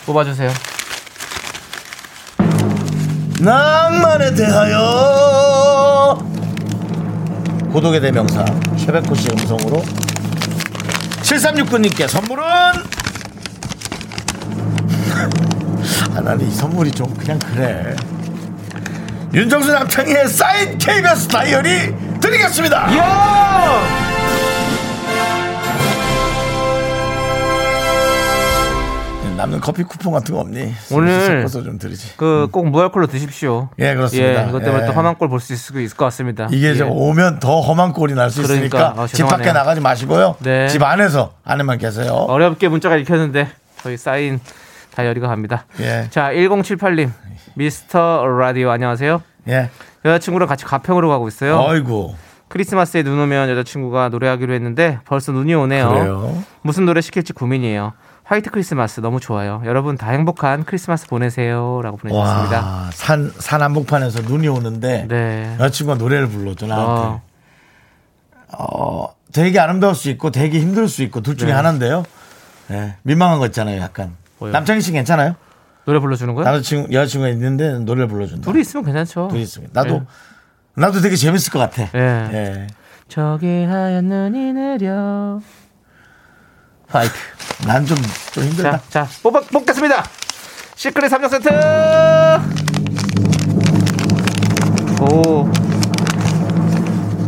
[0.06, 0.50] 뽑아주세요
[3.40, 6.18] 낭만에 대하여
[7.72, 8.44] 고독의 대명사
[8.76, 8.86] 씨
[9.30, 9.82] 음성으로
[11.22, 12.44] 7369님께 선물은
[16.14, 17.94] 아 나는 이 선물이 좀 그냥 그래
[19.32, 23.82] 윤정수 남창희의 사인 KBS 다이어리 드리겠습니다 이야
[29.36, 30.72] 남는 커피 쿠폰 같은 거 없니?
[30.92, 34.44] 오늘 섞어서 좀 드리지 그 꼭 무알콜로 드십시오 예, 그렇습니다.
[34.44, 34.86] 예, 이것 때문에 예.
[34.86, 36.74] 또 험한 꼴 볼 수 있을 것 같습니다 이게 예.
[36.76, 39.52] 좀 오면 더 험한 꼴이 날수 그러니까, 있으니까 아, 집 밖에.
[39.52, 40.36] 나가지 마시고요.
[40.40, 40.68] 네.
[40.68, 42.12] 집 안에서 안에만 계세요.
[42.12, 43.48] 어렵게 문자가 읽혔는데
[43.82, 44.38] 저희 사인
[44.94, 46.06] 다이어리가 갑니다 예.
[46.10, 47.10] 자 1078님
[47.54, 49.70] 미스터 라디오 안녕하세요 예.
[50.04, 52.14] 여자친구랑 같이 가평으로 가고 있어요 어이구.
[52.52, 55.88] 크리스마스에 눈 오면 여자친구가 노래하기로 했는데 벌써 눈이 오네요.
[55.88, 56.44] 그래요.
[56.60, 57.94] 무슨 노래 시킬지 고민이에요.
[58.24, 59.62] 화이트 크리스마스 너무 좋아요.
[59.64, 62.60] 여러분 다 행복한 크리스마스 보내세요라고 보내주셨습니다.
[62.60, 65.56] 와, 산, 산 한복판에서 눈이 오는데 네.
[65.60, 66.92] 여자친구가 노래를 불러줘 나한테.
[66.92, 67.22] 어,
[68.58, 71.54] 어, 되게 아름다울 수 있고 되게 힘들 수 있고 둘 중에 네.
[71.54, 72.04] 하나인데요.
[72.70, 74.14] 예, 민망한 거 있잖아요, 약간.
[74.42, 74.52] 뭐요?
[74.52, 75.36] 남창희 씨 괜찮아요?
[75.84, 76.44] 노래 불러주는 거요?
[76.44, 78.50] 남자친구, 여자친구가 있는데 노래를 불러준다.
[78.50, 79.28] 둘이 있으면 괜찮죠.
[79.28, 79.80] 둘이 있습니다.
[79.80, 80.02] 나도, 예.
[80.74, 81.88] 나도 되게 재밌을 것 같아.
[81.94, 82.28] 예.
[82.32, 82.66] 예.
[83.08, 85.40] 저기 하얀 눈이 내려.
[86.88, 87.12] Fight.
[87.66, 87.96] 난좀
[88.32, 88.78] 좀 힘들다.
[88.88, 90.04] 자, 자, 뽑아, 뽑겠습니다.
[90.76, 91.48] Secret 3종 세트!
[95.02, 95.50] 오.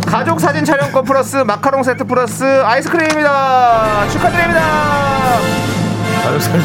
[0.07, 4.09] 가족 사진 촬영권 플러스 마카롱 세트 플러스 아이스크림입니다.
[4.11, 5.63] 축하드립니다.
[6.24, 6.60] 가족 사진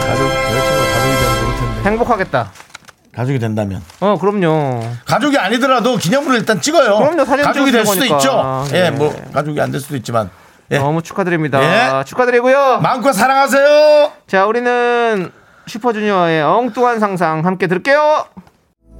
[0.00, 1.90] 가족 여자친구가 가족이 되면 좋을 텐데.
[1.90, 2.50] 행복하겠다.
[3.14, 4.80] 가족이 된다면 어, 그럼요.
[5.04, 6.98] 가족이 아니더라도 기념으로 일단 찍어요.
[6.98, 8.16] 그럼요, 사진 가족이 될 수도 있죠.
[8.30, 8.64] 거니까.
[8.72, 8.90] 예, 네.
[8.92, 10.30] 뭐 가족이 안 될 수도 있지만
[10.70, 10.78] 예.
[10.78, 11.60] 너무 축하드립니다.
[12.00, 12.04] 예.
[12.04, 12.78] 축하드리고요.
[12.80, 14.12] 마음껏 사랑하세요.
[14.26, 15.32] 자, 우리는
[15.66, 18.26] 슈퍼주니어의 엉뚱한 상상 함께 들을게요.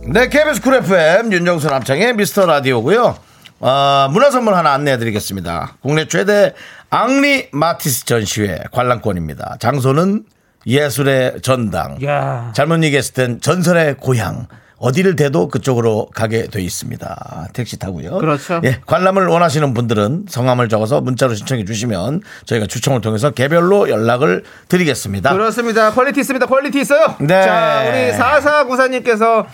[0.09, 3.17] 네, KBS Cool FM 윤정수 남창희 미스터 라디오고요.
[3.61, 5.77] 어, 문화 선물 하나 안내해 드리겠습니다.
[5.83, 6.55] 국내 최대
[6.91, 9.57] 앙리 마티스 전시회 관람권입니다.
[9.61, 10.25] 장소는
[10.67, 11.99] 예술의 전당.
[12.05, 12.53] 야.
[12.55, 14.47] 잘못 얘기했을 땐 전설의 고향.
[14.79, 17.49] 어디를 대도 그쪽으로 가게 돼 있습니다.
[17.53, 18.19] 택시 타고요.
[18.19, 18.61] 그렇죠.
[18.63, 25.33] 예, 관람을 원하시는 분들은 성함을 적어서 문자로 신청해 주시면 저희가 추첨을 통해서 개별로 연락을 드리겠습니다.
[25.33, 25.91] 그렇습니다.
[25.93, 26.47] Quality 있습니다.
[26.47, 27.17] Quality 있어요.
[27.19, 27.43] 네.
[27.43, 29.47] 자, 우리 4494님께서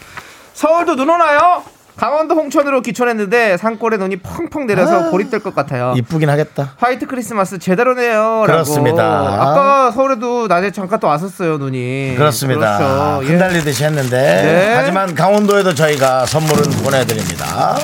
[0.52, 1.64] 서울도 눈 오나요?
[1.96, 5.94] 강원도 홍천으로 귀촌했는데 산골에 눈이 펑펑 내려서 고립될 것 같아요.
[5.96, 6.72] 이쁘긴 하겠다.
[6.76, 8.42] 화이트 크리스마스 제대로네요.
[8.46, 9.02] 그렇습니다.
[9.40, 12.14] 아까 서울에도 낮에 잠깐 또 왔었어요, 눈이.
[12.16, 12.78] 그렇습니다.
[12.78, 13.24] 그렇죠.
[13.24, 13.28] 예.
[13.34, 14.74] 흩날리듯이 했는데 네.
[14.76, 17.76] 하지만 강원도에도 저희가 선물은 보내드립니다.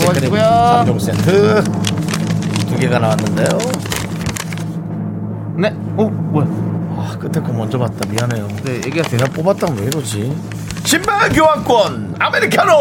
[0.00, 0.40] 뽑아주고요.
[0.86, 1.64] 3종 세트
[2.68, 3.48] 두 개가 나왔는데요.
[5.58, 5.74] 네.
[5.96, 6.46] 어, 뭐야?
[6.98, 8.06] 아, 끝에 거 먼저 봤다.
[8.08, 8.46] 미안해요.
[8.62, 9.18] 네, 얘기하세요.
[9.18, 10.36] 내가 뽑았다면 왜 이러지?
[10.86, 12.72] 신발 교환권 아메리카노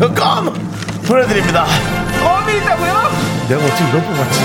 [0.00, 0.52] 그 껌
[1.06, 1.66] 보내드립니다.
[2.22, 2.92] 껌이 있다고요?
[3.50, 4.40] 내가 어떻게 이걸 뽑았지?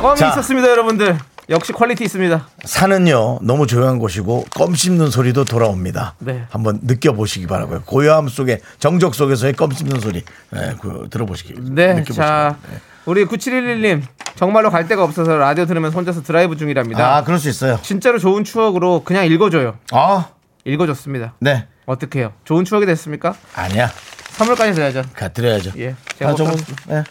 [0.00, 0.28] 껌이 자.
[0.30, 1.18] 있었습니다, 여러분들.
[1.50, 2.48] 역시 quality 있습니다.
[2.64, 6.14] 산은요 너무 조용한 곳이고 껌 씹는 소리도 돌아옵니다.
[6.20, 6.46] 네.
[6.48, 7.82] 한번 느껴보시기 바라고요.
[7.84, 11.52] 고요함 속에 정적 속에서의 껌 씹는 소리 네, 그, 들어보시기.
[11.74, 12.58] 네, 느껴보시기 바랍니다.
[12.72, 12.78] 네.
[13.06, 14.02] 우리 9711님
[14.34, 17.16] 정말로 갈 데가 없어서 라디오 들으면서 혼자서 드라이브 중이랍니다.
[17.16, 17.78] 아 그럴 수 있어요.
[17.82, 19.76] 진짜로 좋은 추억으로 그냥 읽어줘요.
[19.92, 20.28] 아
[20.64, 21.34] 읽어줬습니다.
[21.40, 21.66] 네.
[21.86, 22.32] 어떻게요?
[22.44, 23.34] 좋은 추억이 됐습니까?
[23.54, 23.90] 아니야.
[24.30, 25.02] 선물까지 드려야죠.
[25.14, 25.72] 가 드려야죠.
[25.76, 26.74] 예, 제가 아, 뽑았습니다.
[26.86, 27.02] 네.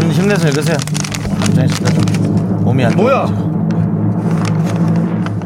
[0.00, 0.76] 힘, 힘내서 읽으세요.
[1.44, 3.26] 진짜 좀 몸이 안 뭐야?
[3.26, 3.62] 좋아가지고.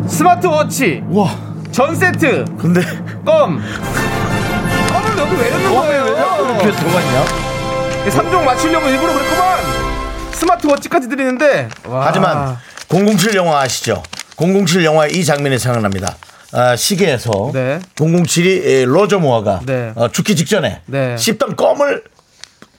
[0.08, 1.46] 스마트워치 우와.
[1.72, 2.80] 전 세트 근데
[3.24, 3.60] 껌.
[4.92, 6.06] 껌을 여기 왜 넣는 거예요?
[6.62, 7.45] 이렇게 들어가 있냐?
[8.10, 9.58] 3종 맞추려고 일부러 그랬구만.
[10.32, 11.68] 스마트워치까지 드리는데.
[11.86, 12.06] 와.
[12.06, 12.56] 하지만
[12.88, 14.02] 007 영화 아시죠?
[14.36, 16.16] 007 영화의 이 장면이 생각납니다.
[16.52, 17.80] 아, 시계에서 네.
[17.96, 19.92] 007이 로저 모아가 네.
[19.96, 21.16] 어, 죽기 직전에 네.
[21.16, 22.04] 씹던 껌을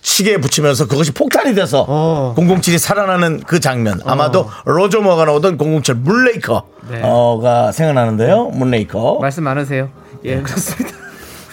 [0.01, 2.33] 시계에 붙이면서 그것이 폭탄이 돼서 어.
[2.37, 7.71] 007이 살아나는 그 장면 아마도 로저 모아가 나오던 007 문레이커가 네.
[7.73, 8.45] 생각나는데요.
[8.45, 9.17] Moonraker.
[9.19, 9.89] 말씀 많으세요.
[10.23, 10.95] 예, 그렇습니다.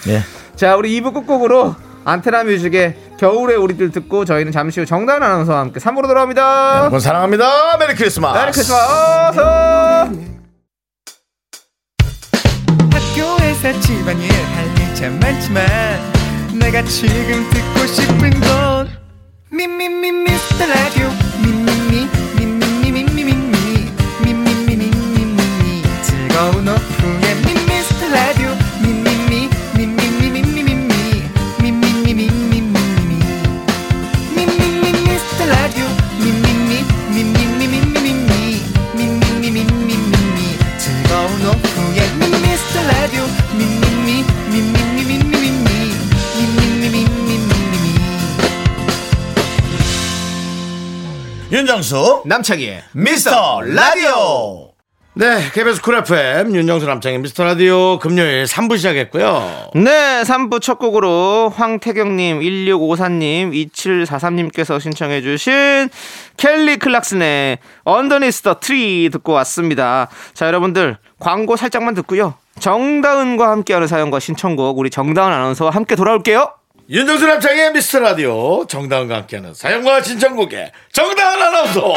[0.07, 0.21] 예.
[0.55, 1.75] 자, 우리 2부 끝곡으로
[2.05, 6.79] 안테나 뮤직의 겨울의 우리들 듣고 저희는 잠시 후 정다은 아나운서와 함께 3부로 돌아옵니다.
[6.81, 7.77] 여러분 사랑합니다.
[7.77, 8.37] Merry Christmas.
[8.39, 9.39] Merry Christmas.
[12.91, 15.65] 학교에서 집안일 할일참 많지만
[16.59, 18.89] 내가 지금 듣고 싶은 건
[19.51, 21.09] 미미미 미스터 라디오
[21.41, 23.91] 미미미 미미미 미미미
[24.23, 26.84] 미미미 미미미 즐거운 오후
[51.55, 54.71] 윤정수 남창희의 미스터 라디오.
[55.13, 59.71] 네, KBS Cool FM 윤정수 남창희 미스터 라디오 금요일 3부 시작했고요.
[59.75, 65.89] 네, 3부 첫 곡으로 황태경님, 1654님, 2743님께서 신청해주신
[66.35, 70.09] Kelly Clarkson의 Underneath the Tree 듣고 왔습니다.
[70.33, 72.33] 자, 여러분들, 광고 살짝만 듣고요.
[72.59, 76.51] 정다은과 함께하는 사연과 신청곡, 우리 정다은 아나운서와 함께 돌아올게요.
[76.87, 78.67] 윤정수 남창의 미스터 라디오.
[78.67, 81.95] 정다은과 함께하는 사연과 신청곡의 정다은 아나운서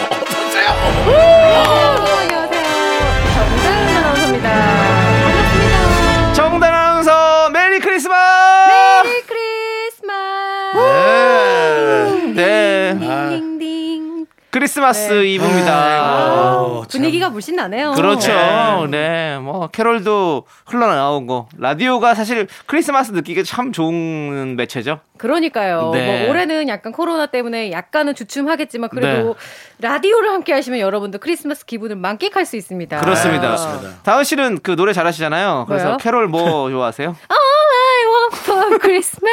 [14.73, 15.25] 크리스마스 네.
[15.35, 15.73] 이브입니다.
[15.73, 17.01] 아우, 참.
[17.01, 17.93] 분위기가 물씬 나네요.
[17.93, 18.87] 그렇죠.
[18.91, 19.39] 네.
[19.39, 25.01] 뭐 캐롤도 흘러나오고 라디오가 사실 크리스마스 느끼기 참 좋은 매체죠.
[25.17, 25.91] 그러니까요.
[25.95, 26.21] 네.
[26.21, 29.37] 뭐 올해는 약간 코로나 때문에 약간은 주춤하겠지만 그래도
[29.81, 33.01] 라디오를 함께 하시면 여러분도 크리스마스 기분을 만끽할 수 있습니다.
[33.01, 33.41] 그렇습니다.
[33.47, 34.03] 그렇습니다.
[34.03, 35.65] 다은 씨는 그 노래 잘하시잖아요.
[35.67, 35.97] 그래서 뭐요?
[35.97, 37.09] 캐롤 뭐 좋아하세요?
[37.09, 39.33] All I want for for Christmas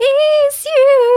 [0.00, 1.13] is you.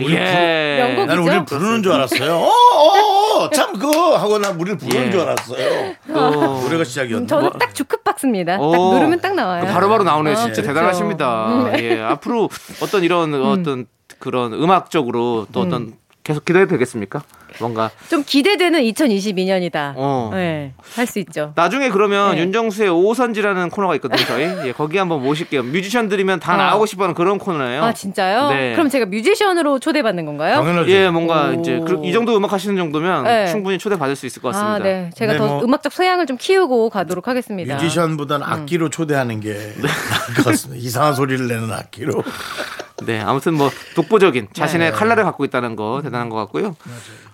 [0.00, 0.76] 예.
[0.78, 1.06] 명곡이죠?
[1.06, 2.34] 나는 우리를 부르는 줄 알았어요.
[2.34, 5.10] 어, 어, 어, 참 그거 하고 난 우리를 부르는 예.
[5.10, 5.94] 줄 알았어요.
[6.06, 7.28] 또 노래가 시작이었는데.
[7.28, 8.58] 저는 딱 주크박스입니다.
[8.58, 8.94] 딱 오.
[8.94, 9.64] 누르면 딱 나와요.
[9.66, 10.32] 그 바로 바로 나오네.
[10.32, 10.68] 아, 진짜 그렇죠.
[10.68, 11.72] 대단하십니다.
[11.78, 12.00] 예.
[12.00, 12.48] 앞으로
[12.82, 13.86] 어떤 이런 어떤
[14.18, 17.22] 그런 음악적으로 또 어떤 계속 기대해도 되겠습니까?
[17.60, 19.92] 뭔가 좀 기대되는 2022년이다.
[19.96, 20.30] 어.
[20.32, 21.52] 네, 할 수 있죠.
[21.54, 22.40] 나중에 그러면 네.
[22.42, 24.44] 윤정수의 오선지라는 코너가 있거든요, 저희.
[24.68, 25.62] 예, 거기 한번 모실게요.
[25.64, 26.56] 뮤지션들이면 다 어.
[26.56, 27.82] 나오고 싶어하는 그런 코너예요.
[27.84, 28.48] 아 진짜요?
[28.50, 28.72] 네.
[28.72, 30.56] 그럼 제가 뮤지션으로 초대받는 건가요?
[30.56, 30.90] 당연하죠.
[30.90, 31.60] 예, 뭔가 오.
[31.60, 33.46] 이제 그- 이 정도 음악 하시는 정도면 네.
[33.48, 34.74] 충분히 초대받을 수 있을 것 같습니다.
[34.74, 35.10] 아, 네.
[35.14, 37.74] 제가 네, 더 뭐- 음악적 소양을 좀 키우고 가도록 하겠습니다.
[37.74, 40.82] 뮤지션보다는 악기로 초대하는 게 나을 것 같습니다.
[40.84, 42.22] 이상한 소리를 내는 악기로.
[43.06, 44.96] 네, 아무튼 뭐 독보적인 자신의 네.
[44.96, 46.76] 칼날을 갖고 있다는 거 대단한 것 같고요.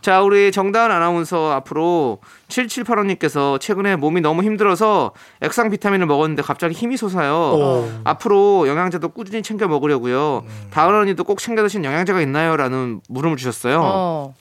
[0.01, 6.97] 자, 우리 정다은 아나운서 앞으로 7785님께서 최근에 몸이 너무 힘들어서 액상 비타민을 먹었는데 갑자기 힘이
[6.97, 8.03] 솟아요.
[8.05, 10.45] 앞으로 영양제도 꾸준히 챙겨 먹으려고요.
[10.71, 12.57] 다은 언니도 꼭 챙겨 드시는 영양제가 있나요?
[12.57, 13.81] 라는 물음을 주셨어요.
[13.83, 14.35] 어,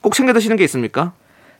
[0.00, 1.12] 꼭 챙겨 드시는 게 있습니까?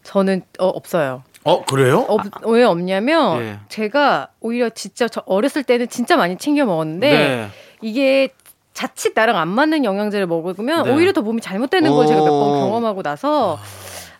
[0.04, 1.24] 저는 어, 없어요.
[1.42, 2.04] 어, 그래요?
[2.08, 3.58] 없, 왜 없냐면 예.
[3.68, 7.48] 제가 오히려 진짜 저 어렸을 때는 진짜 많이 챙겨 먹었는데 네.
[7.82, 8.30] 이게
[8.76, 10.92] 자칫 나랑 안 맞는 영양제를 먹으면 네.
[10.92, 12.40] 오히려 더 몸이 잘못되는 걸 제가 몇 오.
[12.40, 13.58] 번 경험하고 나서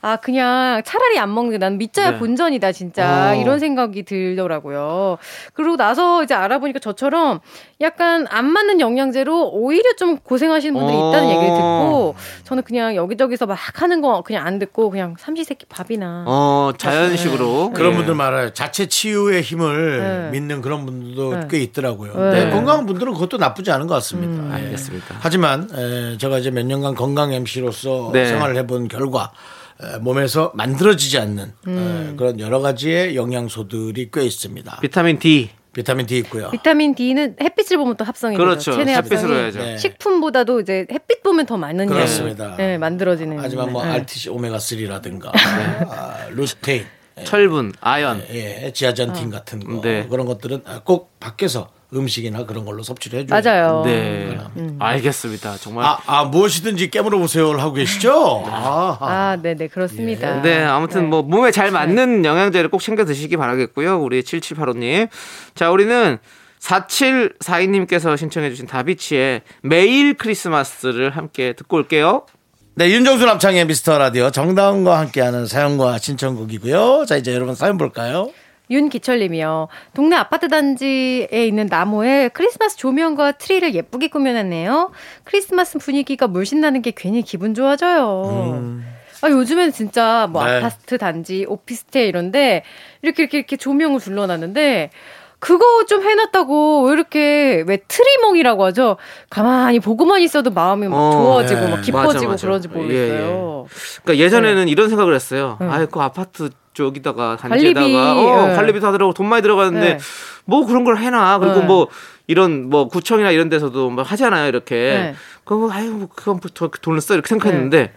[0.07, 2.19] 아 그냥 차라리 안 먹는 게 난 밑자야 네.
[2.19, 3.35] 본전이다 진짜 어.
[3.35, 5.17] 이런 생각이 들더라고요.
[5.55, 7.41] 그러고 나서 이제 알아보니까 저처럼
[7.81, 11.09] 약간 안 맞는 영양제로 오히려 좀 고생하시는 분들이 어.
[11.11, 12.15] 있다는 얘기를 듣고
[12.45, 17.73] 저는 그냥 여기저기서 막 하는 거 그냥 안 듣고 그냥 삼시세끼 밥이나 어, 자연식으로.
[17.75, 17.97] 그런 예.
[17.97, 18.53] 분들 많아요.
[18.53, 20.39] 자체 치유의 힘을 네.
[20.39, 21.49] 믿는 그런 분들도 네.
[21.51, 22.15] 꽤 있더라고요.
[22.33, 22.45] 네.
[22.45, 24.59] 네, 건강한 분들은 그것도 나쁘지 않은 것 같습니다.
[24.61, 24.65] 예.
[24.65, 25.17] 알겠습니다.
[25.21, 28.27] 하지만 에, 제가 이제 몇 년간 건강 MC로서 네.
[28.27, 29.56] 생활을 해본 결과 에,
[30.01, 32.11] 몸에서 만들어지지 않는 음.
[32.13, 34.79] 에, 그런 여러 가지의 영양소들이 꽤 있습니다.
[34.81, 35.51] 비타민 D.
[35.73, 36.51] 비타민 D 있고요.
[36.51, 38.71] 비타민 D는 햇빛을 보면 또 합성이 그렇죠.
[38.71, 38.77] 되죠.
[38.79, 39.59] 체내 햇빛으로 해야죠.
[39.59, 39.77] 네.
[39.77, 42.57] 식품보다도 이제 햇빛 보면 더 많은 그렇습니다.
[42.57, 43.39] 네, 만들어지는.
[43.39, 43.91] 하지만 뭐 네.
[43.91, 46.87] RTC 오메가 3라든가 아, 루테인,
[47.25, 48.25] 철분, 아연.
[48.31, 50.07] 예, 지아전틴 같은 거 네.
[50.09, 53.41] 그런 것들은 꼭 밖에서 음식이나 그런 걸로 섭취를 해줘요.
[53.41, 53.83] 맞아요.
[53.85, 54.39] 네.
[54.79, 55.57] 알겠습니다.
[55.59, 55.85] 정말.
[55.85, 58.45] 아, 아 무엇이든지 깨물어 보세요를 하고 계시죠?
[58.47, 59.07] 아, 아.
[59.07, 60.43] 아, 네, 네, 그렇습니다.
[60.43, 61.09] 네, 아무튼 네.
[61.09, 64.01] 뭐 몸에 잘 맞는 영양제를 꼭 챙겨 드시기 바라겠고요.
[64.01, 65.09] 우리 7785님.
[65.55, 66.19] 자, 우리는
[66.61, 72.27] 4742님께서 신청해주신 다비치의 매일 크리스마스를 함께 듣고 올게요.
[72.75, 77.07] 네, 윤정수 남창희의 미스터 라디오 정다은과 함께하는 사연과 신청곡이고요.
[77.07, 78.31] 자, 이제 여러분 사연 볼까요?
[78.71, 79.69] 윤기철님이요.
[79.95, 84.91] 동네 아파트 단지에 있는 나무에 크리스마스 조명과 트리를 예쁘게 꾸며놨네요.
[85.25, 88.83] 크리스마스 분위기가 물씬 나는 게 괜히 기분 좋아져요.
[89.23, 90.57] 아, 요즘엔 진짜 뭐 네.
[90.57, 92.63] 아파트 단지, 오피스텔 이런데
[93.03, 94.91] 이렇게 이렇게 이렇게 조명을 둘러놨는데
[95.39, 98.97] 그거 좀 해놨다고 왜 이렇게 왜 트리멍이라고 하죠?
[99.31, 101.71] 가만히 보고만 있어도 마음이 막 어, 좋아지고 네.
[101.71, 102.47] 막 기뻐지고 맞아, 맞아.
[102.47, 103.67] 그런지 모르겠어요.
[104.03, 104.71] 그러니까 예전에는 네.
[104.71, 105.59] 이런 생각을 했어요.
[105.61, 108.55] 아 이, 그 아파트 쪽에다가 관리비, 단지에다가 어, 예.
[108.55, 109.99] 관리비도 하더라고 돈 많이 들어가는데 네.
[110.45, 111.39] 뭐 그런 걸 해놔.
[111.39, 111.67] 그리고 네.
[111.67, 111.89] 뭐
[112.27, 114.49] 이런 뭐 구청이나 이런 데서도 뭐 하잖아요.
[114.49, 114.75] 이렇게.
[114.75, 115.15] 네.
[115.45, 116.41] 그럼 뭐 아유, 뭐 그건
[116.83, 117.93] 돈을 써 이렇게 생각했는데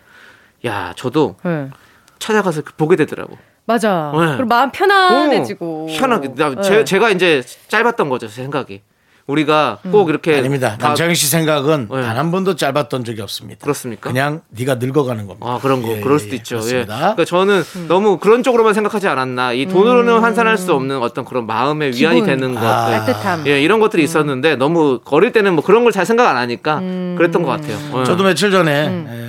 [0.65, 1.69] 야, 저도 네.
[2.19, 3.37] 찾아가서 보게 되더라고.
[3.73, 4.11] 맞아.
[4.15, 4.25] 네.
[4.35, 5.87] 그리고 마음 편안해지고.
[5.91, 6.33] 어, 편하게.
[6.35, 6.61] 나, 네.
[6.63, 8.81] 제, 제가 이제 짧았던 거죠, 제 생각이.
[9.27, 9.91] 우리가 음.
[9.91, 10.75] 꼭 이렇게 아닙니다.
[10.79, 12.01] 다- 남창희 씨 생각은 네.
[12.01, 13.59] 단한 번도 짧았던 적이 없습니다.
[13.61, 14.09] 그렇습니까?
[14.09, 15.45] 그냥 네가 늙어가는 겁니다.
[15.47, 16.55] 아 그런 거 예, 그럴 예, 수도 있죠.
[16.55, 16.59] 예.
[16.61, 16.95] 그렇습니다.
[16.97, 19.53] 그러니까 저는 너무 그런 쪽으로만 생각하지 않았나.
[19.53, 22.27] 이 돈으로는 환산할 수 없는 어떤 그런 마음의 위안이 기분.
[22.27, 22.67] 되는 것들.
[22.67, 23.05] 아.
[23.05, 23.45] 따뜻함.
[23.45, 26.79] 예, 이런 것들이 있었는데 너무 어릴 때는 뭐 그런 걸 잘 생각 안 하니까
[27.15, 27.77] 그랬던 것 같아요.
[27.99, 28.03] 예.
[28.05, 29.07] 저도 며칠 전에 음.
[29.07, 29.28] 에, 어,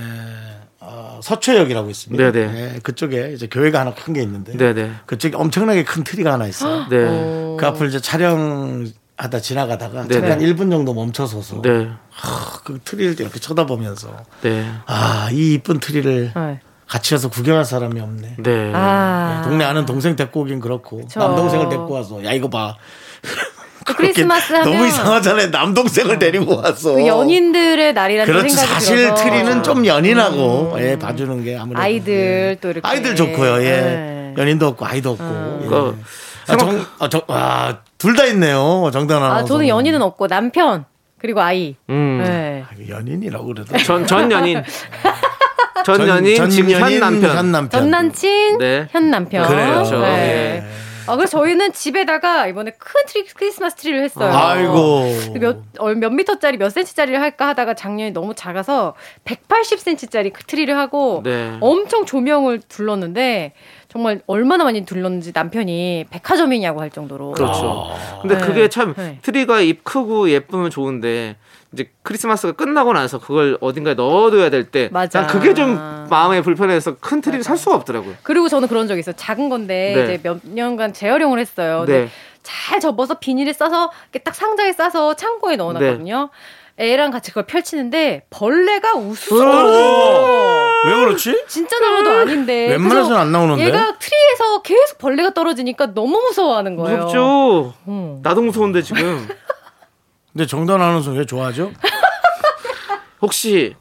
[1.23, 2.33] 서초역이라고 있습니다.
[2.33, 2.75] 네네.
[2.75, 4.93] 예, 그쪽에 이제 교회가 하나 큰 게 있는데 네네.
[5.07, 6.87] 그쪽에 엄청나게 큰 트리가 하나 있어요.
[6.89, 6.97] 네.
[7.59, 10.29] 그 앞을 이제 촬영하다 지나가다가 네네.
[10.29, 11.89] 잠깐 1분 정도 멈춰서서 네.
[12.11, 14.67] 하, 그 트리를 이렇게 쳐다보면서 네.
[14.87, 16.61] 아이 이쁜 트리를 네.
[16.89, 18.37] 같이 와서 구경할 사람이 없네.
[18.39, 18.73] 네.
[18.75, 19.43] 아.
[19.45, 21.21] 동네 아는 동생 데리고 오긴 그렇고 그쵸.
[21.21, 22.75] 남동생을 데리고 와서 야 이거 봐.
[23.91, 25.49] 또 크리스마스 하면 너무 이상하잖아요.
[25.49, 26.95] 남동생을 데리고 와서.
[26.95, 32.13] 그 연인들의 날이라는 그렇지 생각이 사실 들어서 트리는 좀 연인하고 예, 봐주는 게 아무래도 아이들
[32.13, 32.59] 예.
[32.61, 33.63] 또 이렇게 아이들 좋고요.
[33.63, 33.71] 예.
[33.71, 34.35] 네.
[34.39, 35.61] 연인도 없고 아이도 없고.
[35.63, 35.67] 예.
[35.67, 35.99] 그
[36.49, 38.91] 아, 정, 아, 정, 와, 둘다 있네요.
[38.93, 39.45] 정다은 아나운서.
[39.45, 40.85] 아 저는 연인은 없고 남편
[41.19, 41.77] 그리고 아이.
[41.89, 42.23] 음.
[42.25, 42.65] 네.
[42.89, 43.77] 연인이라고 그래도.
[43.79, 44.63] 전, 전 연인.
[45.85, 47.37] 전 연인, 지금 현 남편.
[47.37, 47.81] 현 남편.
[47.81, 48.87] 전 남친, 네.
[48.91, 49.47] 현 남편.
[49.47, 49.73] 그래요.
[49.73, 50.01] 그렇죠.
[50.01, 50.63] 네.
[51.11, 51.13] 예.
[51.13, 54.33] 아, 그래서 저희는 집에다가 이번에 큰 트리, 크리스마스 트리를 했어요.
[54.33, 55.39] 아이고.
[55.39, 58.95] 몇, 어, 몇 미터짜리, 몇 센치짜리를 할까 하다가 작년에 너무 작아서
[59.25, 61.57] 180cm짜리 그 트리를 하고 네.
[61.61, 63.53] 엄청 조명을 둘렀는데
[63.89, 67.33] 정말 얼마나 많이 둘렀는지 남편이 백화점이냐고 할 정도로.
[67.33, 67.89] 그렇죠.
[68.23, 68.41] 근데 네.
[68.41, 69.19] 그게 참 네.
[69.23, 71.37] 트리가 입 크고 예쁘면 좋은데
[71.73, 75.21] 이제 크리스마스가 끝나고 나서 그걸 어딘가에 넣어둬야 될때 맞아.
[75.21, 75.79] 난 그게 좀
[76.11, 78.15] 마음에 불편해서 큰 트리를 살 수가 없더라고요.
[78.23, 79.15] 그리고 저는 그런 적이 있어요.
[79.17, 80.03] 작은 건데 네.
[80.03, 81.85] 이제 몇 년간 재활용을 했어요.
[81.87, 82.09] 네.
[82.43, 86.31] 잘 접어서 비닐에 싸서 이렇게 딱 상자에 싸서 창고에 넣어놨거든요.
[86.77, 86.93] 네.
[86.93, 88.99] 애랑 같이 그걸 펼치는데 벌레가 어.
[88.99, 89.35] 우수수
[90.87, 91.45] 왜 그렇지?
[91.47, 93.67] 진짜 나무도 아닌데 웬만해서는 그래서 안 나오는데.
[93.67, 96.97] 얘가 트리에서 계속 벌레가 떨어지니까 너무 무서워하는 거예요.
[96.97, 97.75] 무섭죠.
[97.89, 98.21] 음.
[98.23, 99.29] 나도 무서운데 지금
[100.33, 101.73] 근데 정단 아나운서 왜 좋아하죠?
[103.21, 103.75] 혹시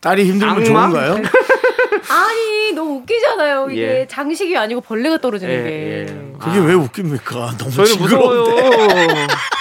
[0.00, 0.64] 딸이 힘들면 악마?
[0.64, 1.14] 좋은가요?
[2.08, 3.70] 아니 너무 웃기잖아요.
[3.70, 4.06] 이게 예.
[4.08, 5.70] 장식이 아니고 벌레가 떨어지는 예, 게.
[6.08, 6.32] 예.
[6.38, 7.56] 그게 왜 웃깁니까?
[7.58, 8.44] 너무 저희는 무서워요.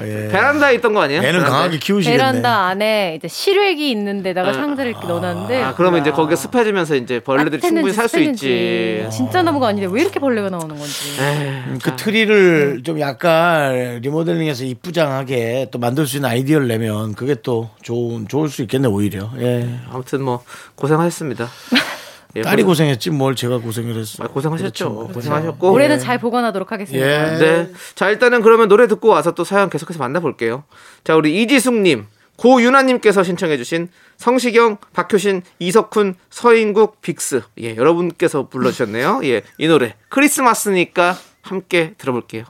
[0.00, 0.28] 예.
[0.28, 1.20] 베란다에 있던 거 아니에요?
[1.20, 1.50] 애는 베란다에?
[1.50, 2.16] 강하게 키우시겠네.
[2.16, 6.10] 베란다 안에 이제 실외기 있는 데다가 아, 상자를 이렇게 넣어놨는데 아, 그러면 이제.
[6.10, 9.06] 거기가 습해지면서 이제 벌레들이 충분히 살 수 있지.
[9.10, 11.10] 진짜 나무가 아닌데 왜 이렇게 벌레가 나오는 건지.
[11.20, 17.70] 에이, 그 트리를 좀 약간 리모델링해서 이쁘장하게 또 만들 수 있는 아이디어를 내면 그게 또
[17.82, 19.30] 좋은 좋을 수 있겠네 오히려.
[19.38, 19.68] 예.
[19.90, 20.42] 아무튼 뭐
[20.74, 21.48] 고생하셨습니다.
[22.36, 24.24] 예, 딸이 고- 고생했지 뭘 제가 고생을 했어.
[24.24, 24.94] 아, 고생하셨죠.
[24.94, 25.12] 그렇죠.
[25.14, 25.72] 고생하셨고.
[25.72, 27.06] 올해는 잘 보관하도록 하겠습니다.
[27.06, 27.38] 예.
[27.38, 27.72] 네.
[27.94, 30.64] 자, 일단은 그러면 노래 듣고 와서 또 사연 계속해서 만나볼게요.
[31.04, 32.06] 자, 우리 이지숙님,
[32.36, 37.42] 고윤아님께서 신청해주신 성시경, 박효신, 이석훈, 서인국, 빅스.
[37.60, 39.20] 예, 여러분께서 불러주셨네요.
[39.26, 39.94] 예, 이 노래.
[40.08, 42.44] 크리스마스니까 함께 들어볼게요.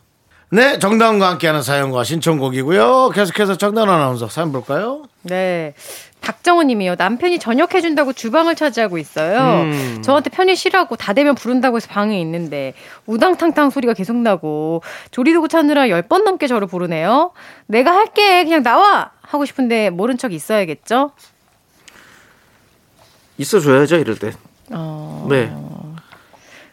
[0.50, 3.10] 네, 정다운과 함께하는 사연과 신청곡이고요.
[3.10, 5.02] 계속해서 정다운 아나운서 사연 볼까요?
[5.22, 5.74] 네.
[6.24, 6.94] 박정은 님이요.
[6.96, 9.62] 남편이 저녁 해준다고 주방을 차지하고 있어요.
[9.64, 10.02] 음.
[10.02, 12.72] 저한테 편히 쉬라고 다 되면 부른다고 해서 방에 있는데
[13.06, 17.32] 우당탕탕 소리가 계속 나고 조리도구 찾느라 열 번 넘게 저를 부르네요.
[17.66, 18.44] 내가 할게.
[18.44, 19.10] 그냥 나와!
[19.22, 21.10] 하고 싶은데 모른 척 있어야겠죠?
[23.38, 24.32] 있어줘야죠, 이럴 때.
[24.70, 25.26] 어...
[25.28, 25.52] 네,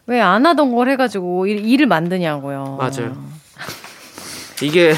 [0.05, 2.77] 왜 안 하던 걸 해가지고 일, 일을 만드냐고요.
[2.79, 3.17] 맞아요.
[4.61, 4.93] 이게,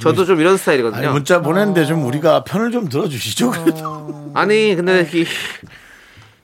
[0.00, 1.02] 저도 좀 이런 스타일이거든요.
[1.02, 3.50] 아니 문자 보냈는데 좀 우리가 편을 좀 들어주시죠.
[3.50, 4.30] 그래도.
[4.34, 5.24] 아니 근데 이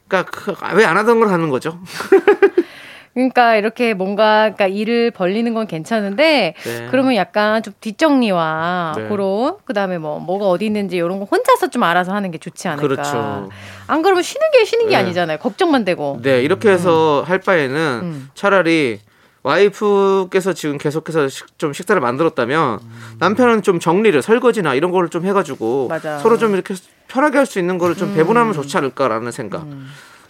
[0.08, 1.78] 그러니까 왜 안 하던 걸 하는 거죠?
[3.14, 6.88] 그러니까 이렇게 뭔가 그러니까 일을 벌리는 건 괜찮은데 네.
[6.90, 9.08] 그러면 약간 좀 뒷정리와 네.
[9.08, 12.86] 그런 그다음에 뭐 뭐가 어디 있는지 이런 거 혼자서 좀 알아서 하는 게 좋지 않을까.
[12.86, 13.48] 그렇죠.
[13.86, 14.96] 안 그러면 쉬는 게 쉬는 게 네.
[14.96, 15.38] 아니잖아요.
[15.38, 16.18] 걱정만 되고.
[16.22, 18.28] 네 이렇게 해서 할 바에는 음.
[18.34, 19.00] 차라리
[19.46, 22.80] 와이프께서 지금 계속해서 식- 좀 식사를 만들었다면
[23.20, 26.18] 남편은 좀 정리를 설거지나 이런 거를 좀 해가지고 맞아.
[26.18, 26.74] 서로 좀 이렇게
[27.08, 29.64] 편하게 할 수 있는 거를 좀 배분하면 좋지 않을까라는 생각.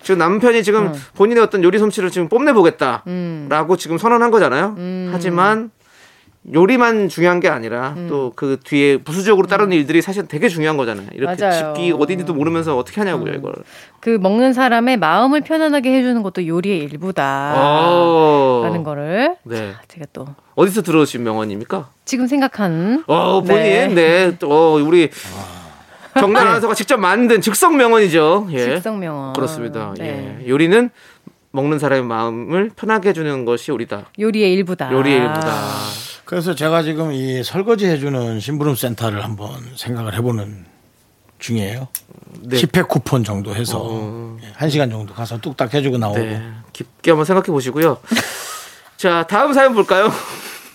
[0.02, 3.48] 지금 남편이 지금 본인의 어떤 요리 솜씨를 지금 뽐내 보겠다라고 음.
[3.78, 4.76] 지금 선언한 거잖아요.
[5.12, 5.70] 하지만
[6.54, 8.06] 요리만 중요한 게 아니라 음.
[8.08, 11.08] 또그 뒤에 부수적으로 다른 일들이 사실 되게 중요한 거잖아요.
[11.12, 11.74] 이렇게 맞아요.
[11.74, 13.52] 집기 어딘지도 모르면서 어떻게 하냐고요, 이걸.
[14.00, 17.54] 그 먹는 사람의 마음을 편안하게 해주는 것도 요리의 일부다.
[17.56, 18.60] 어.
[18.64, 19.72] 라는 거를 네.
[19.88, 21.88] 제가 또 어디서 들어오신 명언입니까?
[22.04, 23.94] 지금 생각한 어, 본인, 네.
[23.94, 24.36] 네.
[24.38, 25.10] 또, 어, 우리
[26.18, 28.48] 정단 아나운서가 직접 만든 즉석 명언이죠.
[28.52, 28.76] 예.
[28.76, 29.32] 직성명언.
[29.34, 29.94] 그렇습니다.
[29.98, 30.38] 네.
[30.42, 30.48] 예.
[30.48, 30.90] 요리는
[31.50, 34.06] 먹는 사람의 마음을 편하게 해주는 것이 요리다.
[34.18, 34.92] 요리의 일부다.
[34.92, 35.50] 요리의 일부다.
[36.26, 40.66] 그래서 제가 지금 이 설거지 해주는 심부름 센터를 한번 생각을 해보는
[41.38, 41.86] 중이에요.
[42.40, 42.56] 네.
[42.56, 44.36] 10회 쿠폰 정도 해서 어.
[44.42, 46.18] 예, 한 시간 정도 가서 뚝딱 해주고 나오고.
[46.18, 46.42] 네.
[46.72, 47.98] 깊게 한번 생각해 보시고요.
[48.96, 50.10] 자, 다음 사연 볼까요?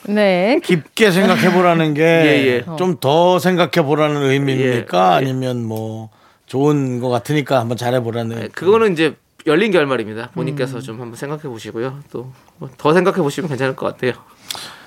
[0.08, 0.62] 네.
[0.64, 5.12] 깊게 생각해 보라는 예, 게좀더 생각해 보라는 의미입니까?
[5.12, 5.16] 예.
[5.18, 6.10] 아니면 뭐
[6.46, 8.40] 좋은 것 같으니까 한번 잘해 보라는.
[8.40, 9.16] 네, 그거는 이제
[9.48, 10.30] 열린 결말입니다.
[10.34, 12.00] 본인께서 좀 한번 생각해 보시고요.
[12.10, 12.32] 또
[12.78, 14.14] 더 생각해 보시면 괜찮을 것 같아요.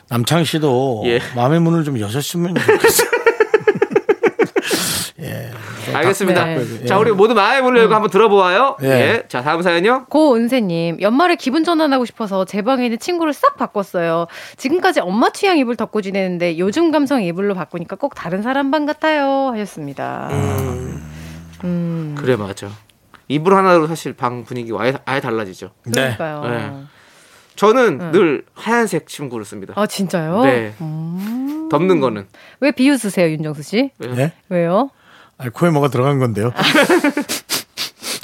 [0.09, 1.21] 남창 씨도 예.
[1.35, 3.11] 마음의 문을 좀 여셨으면 좋겠어요.
[5.21, 5.51] 예.
[5.95, 6.45] 알겠습니다.
[6.45, 6.65] 네.
[6.83, 6.87] 예.
[6.87, 8.77] 자, 우리 모두 마음의 문을 열고 한번 들어보아요.
[8.83, 8.87] 예.
[8.89, 9.23] 예.
[9.29, 10.07] 자, 다음 사연요.
[10.09, 14.27] 고은세님, 연말에 기분 전환하고 싶어서 제 방에 있는 친구를 싹 바꿨어요.
[14.57, 19.51] 지금까지 엄마 취향 이불 덮고 지내는데 요즘 감성 이불로 바꾸니까 꼭 다른 사람 방 같아요.
[19.53, 20.29] 하셨습니다.
[21.65, 22.69] 음, 그래 맞아.
[23.29, 25.71] 이불 하나로 사실 방 분위기가 아예, 아예 달라지죠.
[25.87, 26.15] 네.
[26.17, 26.43] 그러니까요.
[26.51, 26.73] 네.
[27.57, 29.75] 저는 늘 하얀색 침구를 씁니다.
[29.77, 30.43] 아, 진짜요?
[30.43, 30.75] 네.
[30.81, 31.69] 음.
[31.71, 32.27] 덮는 거는.
[32.61, 33.91] 왜 비웃으세요, 윤정수 씨?
[34.17, 34.33] 예?
[34.49, 34.91] 왜요?
[35.39, 36.53] 아, 코에 뭐가 들어간 건데요.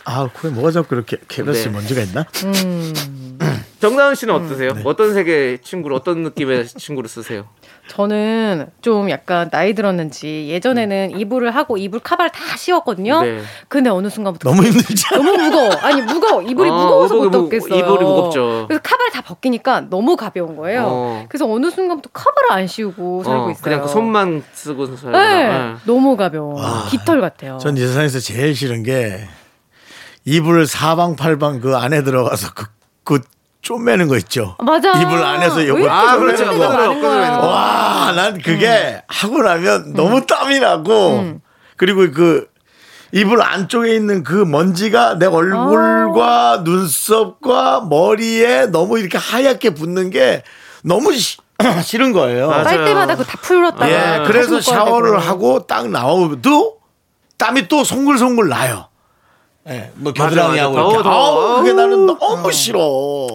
[0.04, 1.74] 아, 코에 뭐가 자꾸 이렇게 케베스 네.
[1.74, 2.26] 먼지가 있나?
[2.44, 3.38] 음,
[3.80, 4.72] 정다은 씨는 어떠세요?
[4.74, 4.82] 네.
[4.84, 7.48] 어떤 색의 침구를 어떤 느낌의 침구를 쓰세요?
[7.90, 13.20] 저는 좀 약간 나이 들었는지 예전에는 이불을 하고 이불 카바를 다 씌웠거든요.
[13.22, 13.40] 네.
[13.66, 15.04] 근데 어느 순간부터 너무 힘들지?
[15.12, 15.72] 너무 무거워.
[15.82, 16.40] 아니 무거워.
[16.40, 17.74] 이불이 아, 무거워서 이불이 못 무- 덮겠어요.
[17.80, 18.64] 이불이 무겁죠.
[18.68, 20.84] 그래서 카바를 다 벗기니까 너무 가벼운 거예요.
[20.86, 21.26] 어.
[21.28, 23.62] 그래서 어느 순간부터 카바를 안 씌우고 살고 어, 있어요.
[23.64, 25.18] 그냥 그 손만 쓰고 살고.
[25.18, 26.62] 네, 너무 가벼워.
[26.90, 27.58] 깃털 같아요.
[27.60, 29.26] 전 이 세상에서 제일 싫은 게
[30.24, 32.66] 이불 사방팔방 그 안에 들어가서 그,
[33.02, 33.20] 그
[33.62, 34.56] 쪼매는 거 있죠.
[34.58, 34.92] 맞아.
[35.00, 36.44] 이불 안에서 이렇게 아, 그렇죠.
[36.58, 39.92] 와, 난 그게 하고 나면 음.
[39.94, 41.40] 너무 땀이 나고
[41.76, 42.48] 그리고 그
[43.12, 46.56] 이불 안쪽에 있는 그 먼지가 내 얼굴과 아.
[46.64, 50.42] 눈썹과 머리에 너무 이렇게 하얗게 붙는 게
[50.82, 51.38] 너무 시-
[51.84, 52.48] 싫은 거예요.
[52.48, 52.64] 맞아요.
[52.64, 53.88] 빨 때마다 그거 다 풀었다가
[54.22, 55.22] 예, 그래서 샤워를 되고.
[55.22, 56.78] 하고 딱 나오도
[57.36, 58.86] 땀이 또 송글송글 나요.
[59.70, 60.64] 예, 뭐 맞아, 겨드랑이 맞아.
[60.64, 61.02] 하고 더워, 이렇게.
[61.04, 61.48] 더워.
[61.56, 63.26] 아우, 그게 나는 너무 싫어.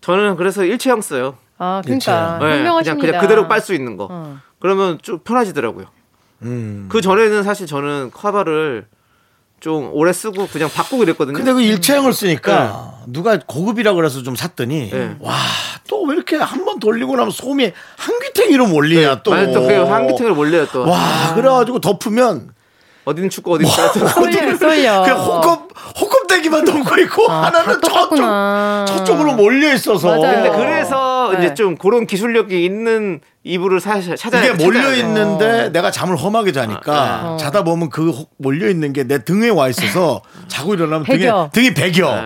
[0.00, 1.36] 저는 그래서 일체형 써요.
[1.58, 3.06] 아, 그러니까 네, 그냥 현명하십니다.
[3.06, 4.08] 그냥 그대로 빨 수 있는 거.
[4.10, 4.38] 어.
[4.58, 5.86] 그러면 좀 편해지더라고요.
[6.42, 6.86] 음.
[6.88, 8.86] 그 전에는 사실 저는 커버를
[9.60, 11.36] 좀 오래 쓰고 그냥 바꾸고 이랬거든요.
[11.36, 15.16] 근데 그 일체형을 쓰니까 누가 고급이라 그래서 좀 샀더니 네.
[15.20, 15.32] 와
[15.88, 19.30] 또 왜 이렇게 한 번 돌리고 나면 솜이 한 귀탱이로 몰리냐 또.
[19.30, 20.88] 만약 또 그게 한기탱을 몰래요 또.
[20.88, 22.50] 와 그래가지고 덮으면
[23.04, 24.10] 어디는 춥고 어디는 따뜻하고.
[24.30, 25.02] 쏠려, 쏠려.
[25.02, 25.68] 그냥 호흡
[26.00, 28.86] 호흡대기만 덮고 있고 아, 하나는 다 저쪽.
[28.98, 30.08] 저쪽으로 몰려 있어서.
[30.18, 30.20] 맞아요.
[30.42, 31.44] 근데 그래서 네.
[31.46, 34.94] 이제 좀 그런 기술력이 있는 이불을 사, 찾아야 이게 몰려.
[34.94, 37.36] 있는데 내가 잠을 험하게 자니까 어.
[37.38, 41.28] 자다 보면 그 몰려 있는 게 내 등에 와 있어서 자고 일어나면 등에.
[41.52, 42.14] 등이 배겨.
[42.14, 42.22] 네.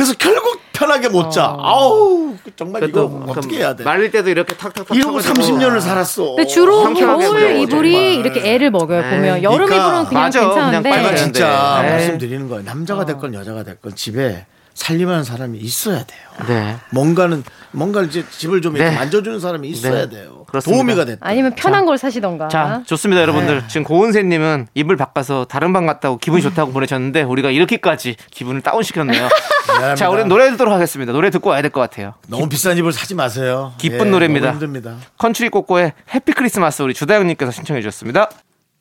[0.00, 1.54] 그래서 결국 편하게 못 자.
[1.58, 3.84] 아우 정말 이거 어떻게 해야 돼?
[3.84, 5.58] 말릴 때도 이렇게 탁탁탁 이러고 쳐가지고.
[5.58, 6.36] 30년을 살았어.
[6.36, 8.12] 근데 주로 겨울 이불이 정말.
[8.32, 9.10] 이렇게 애를 먹어요 네.
[9.10, 9.76] 보면 여름 그러니까.
[9.76, 10.40] 이불은 그냥 맞아.
[10.40, 11.16] 그냥 괜찮은데 빨간 네.
[11.20, 11.90] 진짜 네.
[11.90, 12.62] 말씀드리는 거예요.
[12.62, 16.20] 남자가 됐건 여자가 됐건 집에 살림하는 사람이 있어야 돼요.
[16.48, 16.76] 네.
[16.90, 17.42] 뭔가는
[17.72, 18.96] 뭔가 이제 집을 좀 이렇게 네.
[18.96, 20.16] 만져주는 사람이 있어야 네.
[20.16, 20.44] 돼요.
[20.48, 20.76] 그렇습니다.
[20.82, 21.18] 도우미가 됐다.
[21.20, 22.48] 아니면 편한 걸 사시던가.
[22.48, 23.68] 자, 좋습니다, 여러분들.
[23.68, 29.28] 지금 고은세님은 이불 바꿔서 다른 방 갔다고 기분이 좋다고 보내셨는데 우리가 이렇게까지 기분을 다운 시켰네요.
[29.68, 29.94] 미안합니다.
[29.96, 31.12] 자, 우리는 노래 듣도록 하겠습니다.
[31.12, 32.14] 노래 듣고 와야 될 것 같아요.
[32.26, 33.74] 너무 비싼 집을 사지 마세요.
[33.78, 34.52] 기쁜 예, 노래입니다.
[34.52, 34.96] 힘듭니다.
[35.18, 38.30] 컨츄리 꼬꼬의 해피 크리스마스 우리 주다영님께서 신청해 주셨습니다.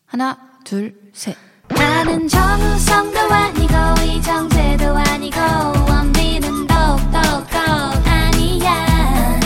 [0.07, 1.35] 하나, 둘, 셋.
[1.75, 3.73] 나는 정우성도 아니고
[4.05, 5.37] 이정재도 아니고
[5.89, 7.19] 원빈은 더욱더
[8.05, 9.39] 아니야.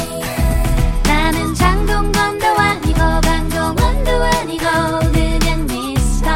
[1.05, 4.65] 나는 장동건도 아니고 강동원도 아니고
[5.11, 6.29] 그냥 미스터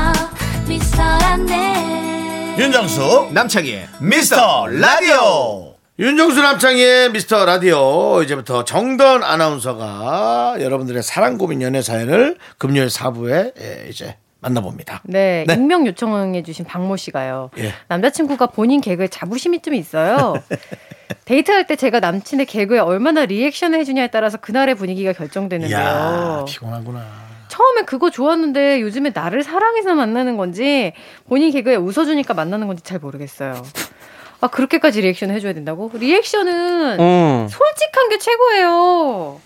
[0.67, 2.55] 미스터란데.
[2.59, 5.73] 윤정수 남창희의 미스터 라디오.
[5.99, 8.21] 윤정수 남창희의 미스터 라디오.
[8.21, 14.15] 이제부터 정던 아나운서가 여러분들의 사랑 고민 연애 사연을 금요일 4부에 예, 이제
[14.47, 15.01] 만나봅니다.
[15.03, 15.53] 네, 네.
[15.53, 17.51] 익명 요청해주신 박모 씨가요.
[17.59, 17.73] 예.
[17.87, 20.35] 남자친구가 본인 개그에 자부심이 좀 있어요.
[21.25, 26.45] 데이트할 때 제가 남친의 개그에 얼마나 리액션을 해주냐에 따라서 그날의 분위기가 이야 결정되는데요.
[26.47, 27.27] 피곤하구나.
[27.47, 30.93] 처음에 그거 좋았는데 요즘에 나를 사랑해서 만나는 건지
[31.27, 33.61] 본인 개그에 웃어주니까 만나는 건지 잘 모르겠어요.
[34.41, 35.89] 아 그렇게까지 리액션 해줘야 된다고?
[35.93, 39.39] 리액션은 음, 솔직한 게 최고예요.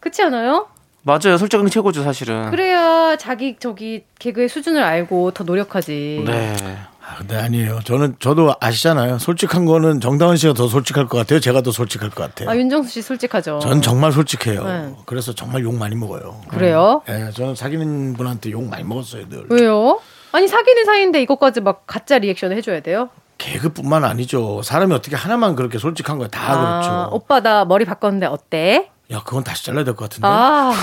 [0.00, 0.68] 그렇지 않아요?
[1.06, 1.38] 맞아요.
[1.38, 2.50] 솔직한 게 최고죠, 사실은.
[2.50, 6.24] 그래야 자기 저기 개그의 수준을 알고 더 노력하지.
[6.26, 6.56] 네.
[7.00, 7.78] 아, 근데 아니에요.
[7.84, 9.20] 저는 저도 아시잖아요.
[9.20, 11.38] 솔직한 거는 정다은 씨가 더 솔직할 것 같아요.
[11.38, 12.50] 제가 더 솔직할 것 같아요.
[12.50, 13.60] 아 윤정수 씨 솔직하죠.
[13.60, 14.64] 전 정말 솔직해요.
[14.64, 14.94] 네.
[15.06, 16.40] 그래서 정말 욕 많이 먹어요.
[16.48, 17.02] 그래요?
[17.08, 19.46] 예, 저는 사귀는 분한테 욕 많이 먹었어요, 늘.
[19.48, 20.00] 왜요?
[20.32, 23.10] 아니 사귀는 사이인데 이것까지 막 가짜 리액션 해줘야 돼요?
[23.38, 24.62] 개그뿐만 아니죠.
[24.62, 26.26] 사람이 어떻게 하나만 그렇게 솔직한 거야.
[26.26, 27.14] 다 아, 그렇죠.
[27.14, 28.90] 오빠 나 머리 바꿨는데 어때?
[29.12, 30.26] 야, 그건 다시 잘라야 될 것 같은데.
[30.28, 30.72] 아.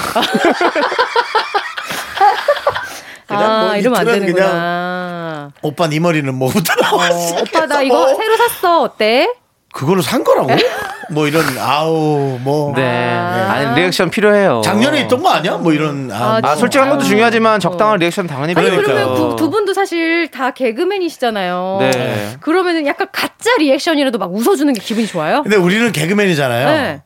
[3.27, 5.51] 그냥 아, 뭐 이러면 안 되는구나.
[5.61, 7.35] 오빠 네 머리는 뭐부터 어, 나왔어?
[7.41, 8.81] 오빠 나 이거 새로 샀어.
[8.83, 9.27] 어때?
[9.73, 10.49] 그거를 산 거라고?
[11.09, 12.83] 뭐 이런 아우 뭐 네.
[13.11, 14.61] 아 니, 리액션 필요해요.
[14.63, 15.57] 작년에 있던 거 아니야?
[15.57, 16.51] 뭐 이런 아, 아, 뭐.
[16.51, 17.03] 아, 솔직한 것도 아.
[17.05, 18.81] 중요하지만 적당한 리액션 당연히 필요해요.
[18.81, 21.77] 그러면 두, 두 분도 사실 다 개그맨이시잖아요.
[21.81, 22.37] 네.
[22.41, 25.41] 그러면은 약간 가짜 리액션이라도 막 웃어주는 게 기분이 좋아요?
[25.43, 26.67] 근데 우리는 개그맨이잖아요.
[26.67, 27.01] 네.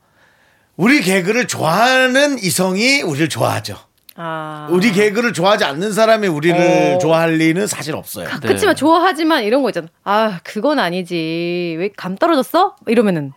[0.77, 3.77] 우리 개그를 좋아하는 이성이 우리를 좋아하죠.
[4.15, 4.67] 아.
[4.71, 6.97] 우리 개그를 좋아하지 않는 사람이 우리를 어.
[6.99, 8.27] 좋아할 리는 사실 없어요.
[8.41, 8.47] 네.
[8.47, 9.87] 그치만 좋아하지만 이런 거 있잖아.
[10.03, 11.75] 아 그건 아니지.
[11.79, 12.75] 왜 감 떨어졌어?
[12.87, 13.33] 이러면은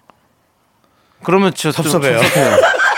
[1.22, 2.18] 그러면 저좀 섭섭해요.
[2.22, 2.56] 섭섭해요.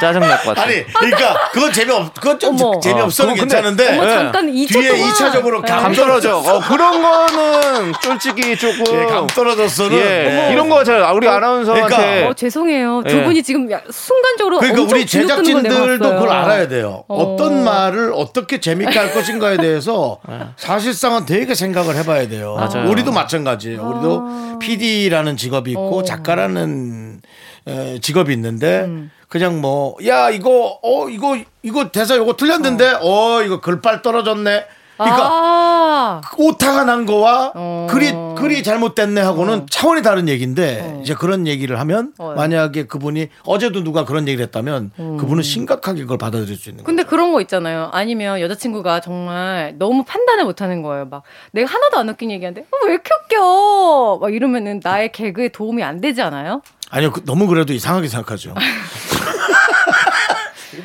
[0.00, 0.64] 짜증날 것 같아요.
[0.64, 2.80] 아니, 그러니까 그건 재미없, 그건 좀 어머.
[2.80, 4.14] 재미없어는 어, 괜찮은데 어머 네.
[4.14, 5.68] 잠깐 2초 뒤에 동안 2차적으로 네.
[5.72, 6.36] 감감 떨어져.
[6.38, 8.84] 어, 그런 거는 솔직히 조금.
[8.94, 10.48] 예, 감 떨어졌어는 예.
[10.52, 11.96] 이런 거 제가 우리 아나운서한테.
[11.96, 13.02] 그러니까 어 죄송해요.
[13.06, 13.24] 두 예.
[13.24, 16.08] 분이 지금 야- 순간적으로 그러니까 엄청 우리 제작진들도.
[16.14, 17.04] 그걸 알아야 돼요.
[17.08, 17.22] 어.
[17.22, 17.36] 어.
[17.36, 20.18] 떤 말을 어떻게 재밌게 할 것인가에 대해서
[20.56, 22.54] 사실상은 되게 생각을 해봐야 돼요.
[22.56, 22.88] 맞아요.
[22.90, 23.80] 우리도 마찬가지예요.
[23.82, 23.84] 아.
[23.84, 26.02] 우리도 PD라는 직업이 있고 어.
[26.02, 27.20] 작가라는
[27.68, 29.10] 에, 직업이 있는데 음.
[29.38, 34.66] 그냥 뭐 야 이거 어 이거 이거 대사 요거 틀렸는데 어, 이거 글빨 떨어졌네.
[34.96, 37.86] 그러니까 아, 오타가 난 거와 어.
[37.90, 42.32] 글이 글이 잘못됐네 하고는 차원이 다른 얘기인데 이제 그런 얘기를 하면 어.
[42.34, 46.82] 만약에 그분이 어제도 누가 그런 얘기를 했다면 그분은 심각하게 그걸 받아들일 수 있는.
[46.84, 47.90] 근데 그런 거 있잖아요.
[47.92, 51.04] 아니면 여자친구가 정말 너무 판단을 못 하는 거예요.
[51.10, 54.18] 막 내가 하나도 안 웃긴 얘기하는데 어, 왜 이렇게 웃겨?
[54.22, 56.62] 막 이러면은 나의 개그에 도움이 안 되지 않아요?
[56.90, 58.54] 아니요 그- 너무 그래도 이상하게 생각하죠.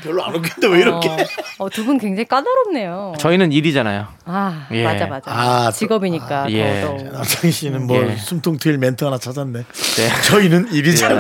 [0.04, 1.10] 별로 안 웃긴데 왜 이렇게?
[1.58, 3.14] 어, 두분 굉장히 까다롭네요.
[3.20, 4.08] 저희는 일이잖아요.
[4.26, 4.84] 아, 예.
[4.86, 5.30] 맞아, 맞아.
[5.32, 6.50] 아, 또- 직업이니까.
[6.52, 6.82] 예.
[6.82, 7.12] 더더욱.
[7.12, 8.16] 남창희 씨는 뭐 예.
[8.16, 9.60] 숨통 트일 멘트 하나 찾았네.
[9.64, 10.10] 네.
[10.24, 11.20] 저희는 일이잖아요.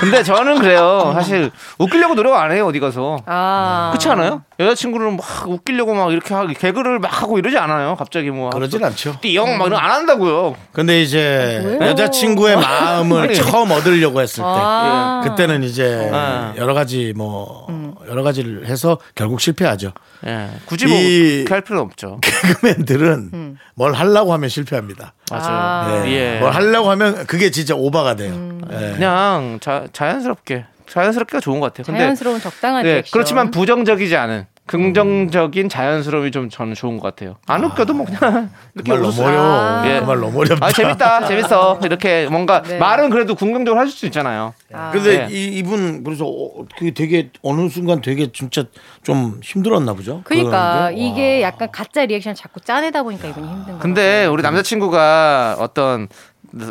[0.00, 1.12] 근데 저는 그래요.
[1.14, 3.18] 사실 웃기려고 노력 안 해요 어디 가서.
[3.26, 3.90] 아.
[3.92, 4.42] 그렇지 않아요?
[4.62, 7.96] 여자친구는 막 웃기려고 막 이렇게 하고 개그를 막 하고 이러지 않아요.
[7.98, 9.18] 갑자기 뭐 그러진 않죠.
[9.20, 10.54] 띠용 막 이런 안 한다고요.
[10.72, 11.90] 근데 이제 왜요?
[11.90, 13.32] 여자친구의 마음을.
[13.34, 15.20] 처음 얻으려고 했을 때 아.
[15.24, 16.52] 그때는 이제 아.
[16.56, 17.66] 여러 가지 뭐
[18.08, 19.92] 여러 가지를 해서 결국 실패하죠.
[20.26, 20.48] 예.
[20.66, 22.18] 굳이 뭐 이- 그렇게 할 필요는 없죠.
[22.22, 25.14] 개그맨들은 뭘 하려고 하면 실패합니다.
[25.30, 25.46] 맞아요.
[25.48, 26.02] 아.
[26.06, 26.10] 예.
[26.36, 26.38] 예.
[26.40, 28.32] 뭘 하려고 하면 그게 진짜 오바가 돼요.
[28.70, 28.92] 예.
[28.94, 31.84] 그냥 자, 자연스럽게 자연스럽게가 좋은 것 같아요.
[31.86, 33.10] 근데 자연스러운 적당한 네, 리액션.
[33.12, 37.36] 그렇지만 부정적이지 않은 긍정적인 자연스러움이 좀 저는 좋은 것 같아요.
[37.46, 39.26] 안 웃겨도 뭐 그냥 이렇게 그말 너무 웃으세요.
[39.26, 39.44] 어려워.
[39.44, 39.82] 아.
[39.86, 40.00] 예.
[40.00, 40.66] 그말 너무 어렵다.
[40.66, 41.80] 아 재밌다, 재밌어.
[41.84, 42.78] 이렇게 뭔가 네.
[42.78, 44.54] 말은 그래도 긍정적으로 하실 수 있잖아요.
[44.72, 44.90] 아.
[44.92, 45.34] 근데 네.
[45.34, 48.64] 이, 이분 그래서 어, 그게 되게 어느 순간 되게 진짜
[49.02, 50.20] 좀 힘들었나 보죠.
[50.24, 51.02] 그러니까 그러는데.
[51.02, 51.48] 이게 와.
[51.48, 53.78] 약간 가짜 리액션 자꾸 짜내다 보니까 이분이 힘든 거.
[53.80, 56.08] 근데 우리 남자친구가 어떤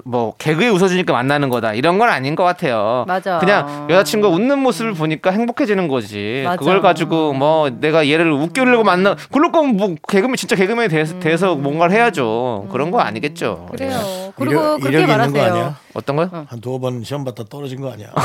[0.05, 3.03] 뭐 개그에 웃어주니까 만나는 거다 이런 건 아닌 것 같아요.
[3.07, 3.39] 맞아.
[3.39, 6.43] 그냥 여자친구 가 웃는 모습을 보니까 행복해지는 거지.
[6.45, 6.57] 맞아.
[6.57, 11.55] 그걸 가지고 뭐 내가 얘를 웃기려고 만나 그럴 거면 뭐 개그맨 진짜 개그맨이 돼서, 돼서
[11.55, 12.67] 뭔가를 해야죠.
[12.71, 13.67] 그런 거 아니겠죠.
[13.73, 13.77] 예.
[13.77, 14.33] 그래요.
[14.37, 15.43] 그리고 이력- 그렇게 거 말하세요.
[15.43, 15.75] 아니야?
[15.93, 16.29] 어떤 거요?
[16.47, 18.09] 한 두어 번 시험 봤다 떨어진 거 아니야?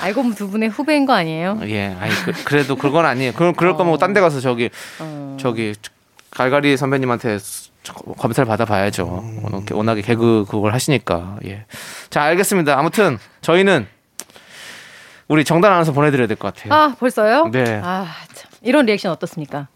[0.00, 1.60] 알고 보면 두 분의 후배인 거 아니에요?
[1.64, 2.10] 예, 아니
[2.44, 3.32] 그, 래도 그건 아니에요.
[3.32, 5.36] 그럼 그럴 거면 딴 데 가서 저기 어.
[5.38, 5.74] 저기
[6.30, 7.38] 갈갈이 선배님한테
[8.18, 9.24] 검사를 받아봐야죠.
[9.42, 11.36] 워낙, 워낙에 개그 그걸 하시니까.
[11.46, 11.64] 예.
[12.10, 12.78] 자, 알겠습니다.
[12.78, 13.86] 아무튼 저희는
[15.28, 16.72] 우리 정단 아나운서 보내드려야 될 것 같아요.
[16.74, 17.48] 아 벌써요?
[17.52, 17.80] 네.
[17.82, 18.50] 아 참.
[18.62, 19.68] 이런 리액션 어떻습니까?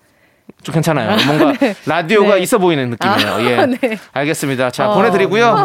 [0.62, 1.16] 좀 괜찮아요.
[1.26, 1.55] 뭔가
[1.86, 2.40] 라디오가 네.
[2.40, 3.32] 있어 보이는 느낌이에요.
[3.34, 3.64] 아, 예.
[3.80, 3.98] 네.
[4.12, 4.70] 알겠습니다.
[4.70, 4.94] 자, 어.
[4.94, 5.64] 보내드리고요.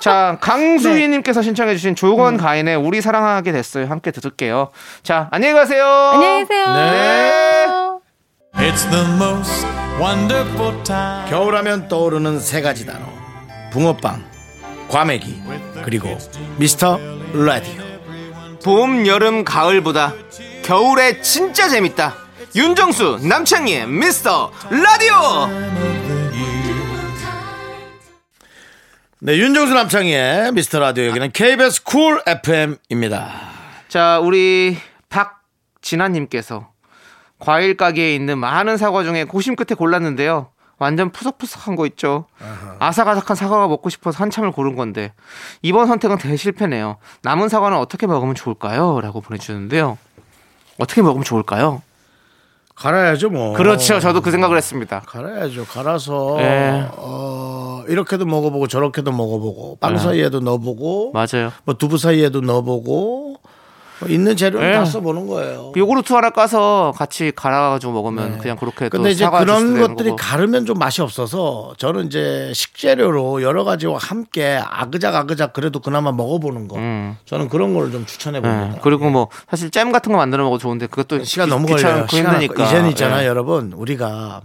[0.00, 1.44] 자, 강수희님께서 네.
[1.44, 1.94] 신청해주신 음.
[1.96, 3.86] 조건 가인의 우리 사랑하게 됐어요.
[3.86, 4.70] 함께 들을게요.
[5.02, 5.84] 자, 안녕히 가세요.
[5.84, 6.72] 안녕히 계세요.
[6.74, 7.81] 네.
[11.28, 13.06] 겨울하면 떠오르는 세 가지 단어.
[13.72, 14.24] 붕어빵
[14.88, 15.42] 과메기
[15.84, 16.16] 그리고
[16.58, 16.98] 미스터
[17.32, 17.82] 라디오.
[18.64, 20.14] 봄, 여름, 가을보다
[20.62, 22.14] 겨울에 진짜 재밌다.
[22.54, 25.48] 윤정수, 남창희의 미스터 라디오!
[29.20, 31.06] 네 윤정수 남창희의 미스터 라디오.
[31.06, 33.32] 여기는 KBS 쿨 FM입니다.
[33.88, 34.76] 자, 우리
[35.08, 36.71] 박진아님께서
[37.42, 40.46] 과일 가게에 있는 많은 사과 중에 고심 끝에 골랐는데요.
[40.78, 42.26] 완전 푸석푸석한 거 있죠.
[42.78, 45.12] 아삭아삭한 사과가 먹고 싶어서 한참을 고른 건데
[45.60, 46.98] 이번 선택은 대실패네요.
[47.22, 49.00] 남은 사과는 어떻게 먹으면 좋을까요?
[49.00, 49.98] 라고 보내주셨는데요.
[50.78, 51.82] 어떻게 먹으면 좋을까요?
[52.76, 53.98] 갈아야죠 뭐 그렇죠.
[54.00, 55.00] 저도 그 생각을 했습니다.
[55.06, 56.88] 갈아야죠 갈아서 예.
[56.96, 59.98] 어, 이렇게도 먹어보고 저렇게도 먹어보고 빵 네.
[59.98, 61.52] 사이에도 넣어보고 맞아요.
[61.64, 63.31] 뭐 두부 사이에도 넣어보고 뭐
[64.08, 64.72] 있는 재료는 예.
[64.74, 68.98] 다 써보는 거예요 요구르트 하나 까서 같이 갈아가지고 먹으면 그냥 그렇게 또 네.
[68.98, 70.14] 근데 이제 그런 것들이.
[70.16, 76.68] 가르면 좀 맛이 없어서 저는 이제 식재료로 여러 가지와 함께 아그작 아그작 그래도 그나마 먹어보는
[76.68, 77.16] 거 음.
[77.26, 78.80] 저는 그런 걸 좀 추천해 네, 봅니다.
[78.82, 82.06] 그리고 뭐 사실 잼 같은 거 만들어 먹어도 좋은데 그것도 시간 귀- 너무 걸려요.
[82.08, 82.64] 시간 힘드니까.
[82.66, 83.26] 이제는 있잖아요, 예.
[83.26, 83.72] 여러분.
[83.74, 84.40] 우리가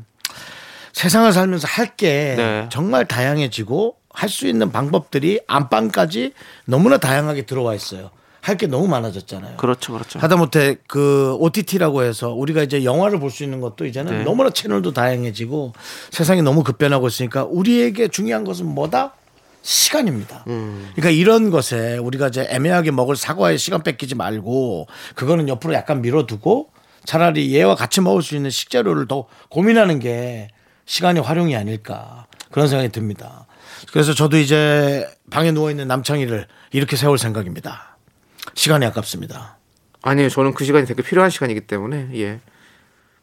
[0.93, 2.65] 세상을 살면서 할게 네.
[2.69, 6.33] 정말 다양해지고 할 수 있는 방법들이 안방까지
[6.65, 8.09] 너무나 다양하게 들어와 있어요.
[8.47, 9.57] 할 게 너무 많아졌잖아요.
[9.57, 10.19] 그렇죠, 그렇죠.
[10.19, 14.23] 하다못해 그 OTT라고 해서 우리가 이제 영화를 볼 수 있는 것도 이제는 네.
[14.23, 15.73] 너무나 채널도 다양해지고
[16.11, 19.13] 세상이 너무 급변하고 있으니까 우리에게 중요한 것은 뭐다?
[19.61, 20.45] 시간입니다.
[20.47, 20.89] 음.
[20.95, 26.69] 그러니까 이런 것에 우리가 이제 애매하게 먹을 사과에 시간 뺏기지 말고 그거는 옆으로 약간 밀어두고
[27.03, 30.47] 차라리 얘와 같이 먹을 수 있는 식재료를 더 고민하는 게
[30.85, 33.45] 시간의 활용이 아닐까 그런 생각이 듭니다.
[33.91, 37.96] 그래서 저도 이제 방에 누워 있는 남창희를 이렇게 세울 생각입니다.
[38.57, 39.57] 시간이 아깝습니다.
[40.01, 40.29] 아니에요.
[40.29, 42.39] 저는 그 시간이 되게 필요한 시간이기 때문에 예.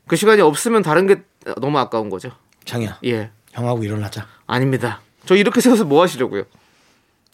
[0.07, 1.23] 그 시간이 없으면 다른 게
[1.61, 2.31] 너무 아까운 거죠.
[2.65, 3.31] 창희야, 예.
[3.53, 4.27] 형하고 일어나자.
[4.47, 5.01] 아닙니다.
[5.27, 6.45] 저 이렇게 세워서 뭐 하시려고요?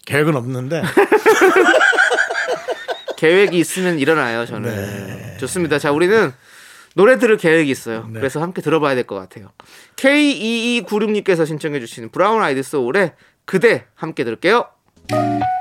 [0.06, 0.82] 계획은 없는데
[3.16, 4.74] 계획이 있으면 일어나요, 저는.
[4.74, 5.36] 네.
[5.38, 5.78] 좋습니다.
[5.78, 6.32] 자, 우리는
[6.94, 8.08] 노래 들을 계획이 있어요.
[8.14, 9.50] 그래서 함께 들어봐야 될 것 같아요.
[9.96, 13.12] K2296님께서 신청해 주신 브라운 아이드 소울의
[13.44, 14.66] 그대 함께 들을게요.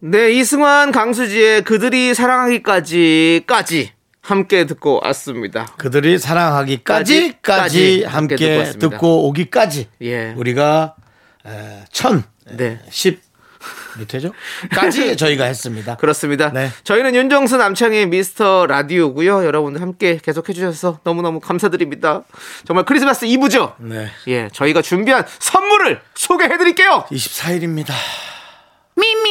[0.00, 5.66] 네, 이승환 강수지의 그들이 사랑하기까지까지 함께 듣고 왔습니다.
[5.78, 8.90] 그들이 사랑하기까지까지 까지 함께 함께 듣고.
[8.90, 10.34] 듣고 오기까지 예.
[10.36, 10.94] 우리가
[11.46, 12.22] 에, 천
[12.52, 12.78] 네.
[12.90, 14.32] 십몇 회죠?
[14.70, 15.96] 까지 저희가 했습니다.
[15.96, 16.52] 그렇습니다.
[16.52, 16.70] 네.
[16.84, 19.44] 저희는 윤정수 남창의 미스터 라디오고요.
[19.44, 22.22] 여러분들 함께 계속 해주셔서 너무너무 감사드립니다.
[22.66, 23.76] 정말 크리스마스 이브죠?
[23.80, 24.08] 네.
[24.28, 27.06] 예, 저희가 준비한 선물을 소개해드릴게요.
[27.10, 27.92] 24일입니다.
[28.98, 29.30] Me, me,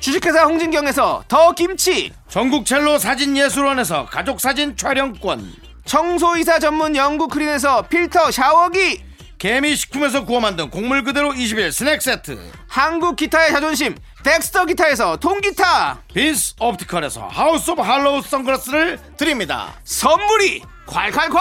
[0.00, 5.52] 주식회사 홍진경에서 더 김치, 전국 첼로 사진 예술원에서 가족 사진 촬영권.
[5.84, 9.02] 청소이사 전문 영구 크린에서 필터 샤워기,
[9.38, 12.38] 개미 식품에서 구워 만든 곡물 그대로 21 스낵 세트.
[12.68, 19.74] 한국 기타의 자존심, 덱스터 기타에서 통기타, 빈스 옵티컬에서 하우스 오브 할로우 선글라스를 드립니다.
[19.84, 21.38] 선물이 콸콸콸!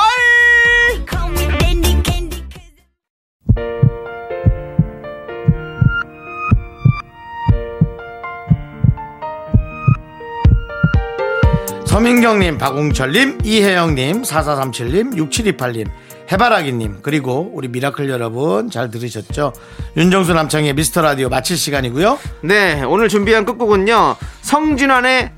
[11.97, 15.89] 서민경님, 박웅철님, 이혜영님, 4437님, 6728님,
[16.31, 19.51] 해바라기님, 그리고 우리 미라클 여러분 잘 들으셨죠?
[19.97, 22.19] 윤정수 남창희의 미스터 라디오 마칠 시간이고요.
[22.43, 24.15] 네, 오늘 준비한 끝곡은요.
[24.41, 25.31] 성진환의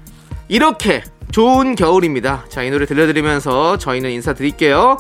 [0.50, 1.02] 이렇게
[1.32, 2.44] 좋은 겨울입니다.
[2.50, 4.98] 자, 이 노래 들려드리면서 저희는 인사드릴게요.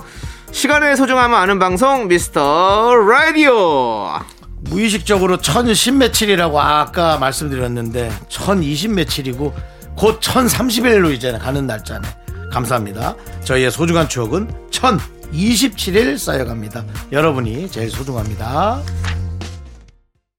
[0.51, 4.13] 시간의 소중함을 아는 방송 미스터 라디오.
[4.61, 9.53] 무의식적으로 1010 며칠이라고 아까 말씀드렸는데 1020 며칠이고
[9.99, 12.07] 곧 1030일로 이제 가는 날짜네.
[12.53, 13.15] 감사합니다.
[13.43, 16.85] 저희의 소중한 추억은 1027일 쌓여갑니다.
[17.11, 18.81] 여러분이 제일 소중합니다.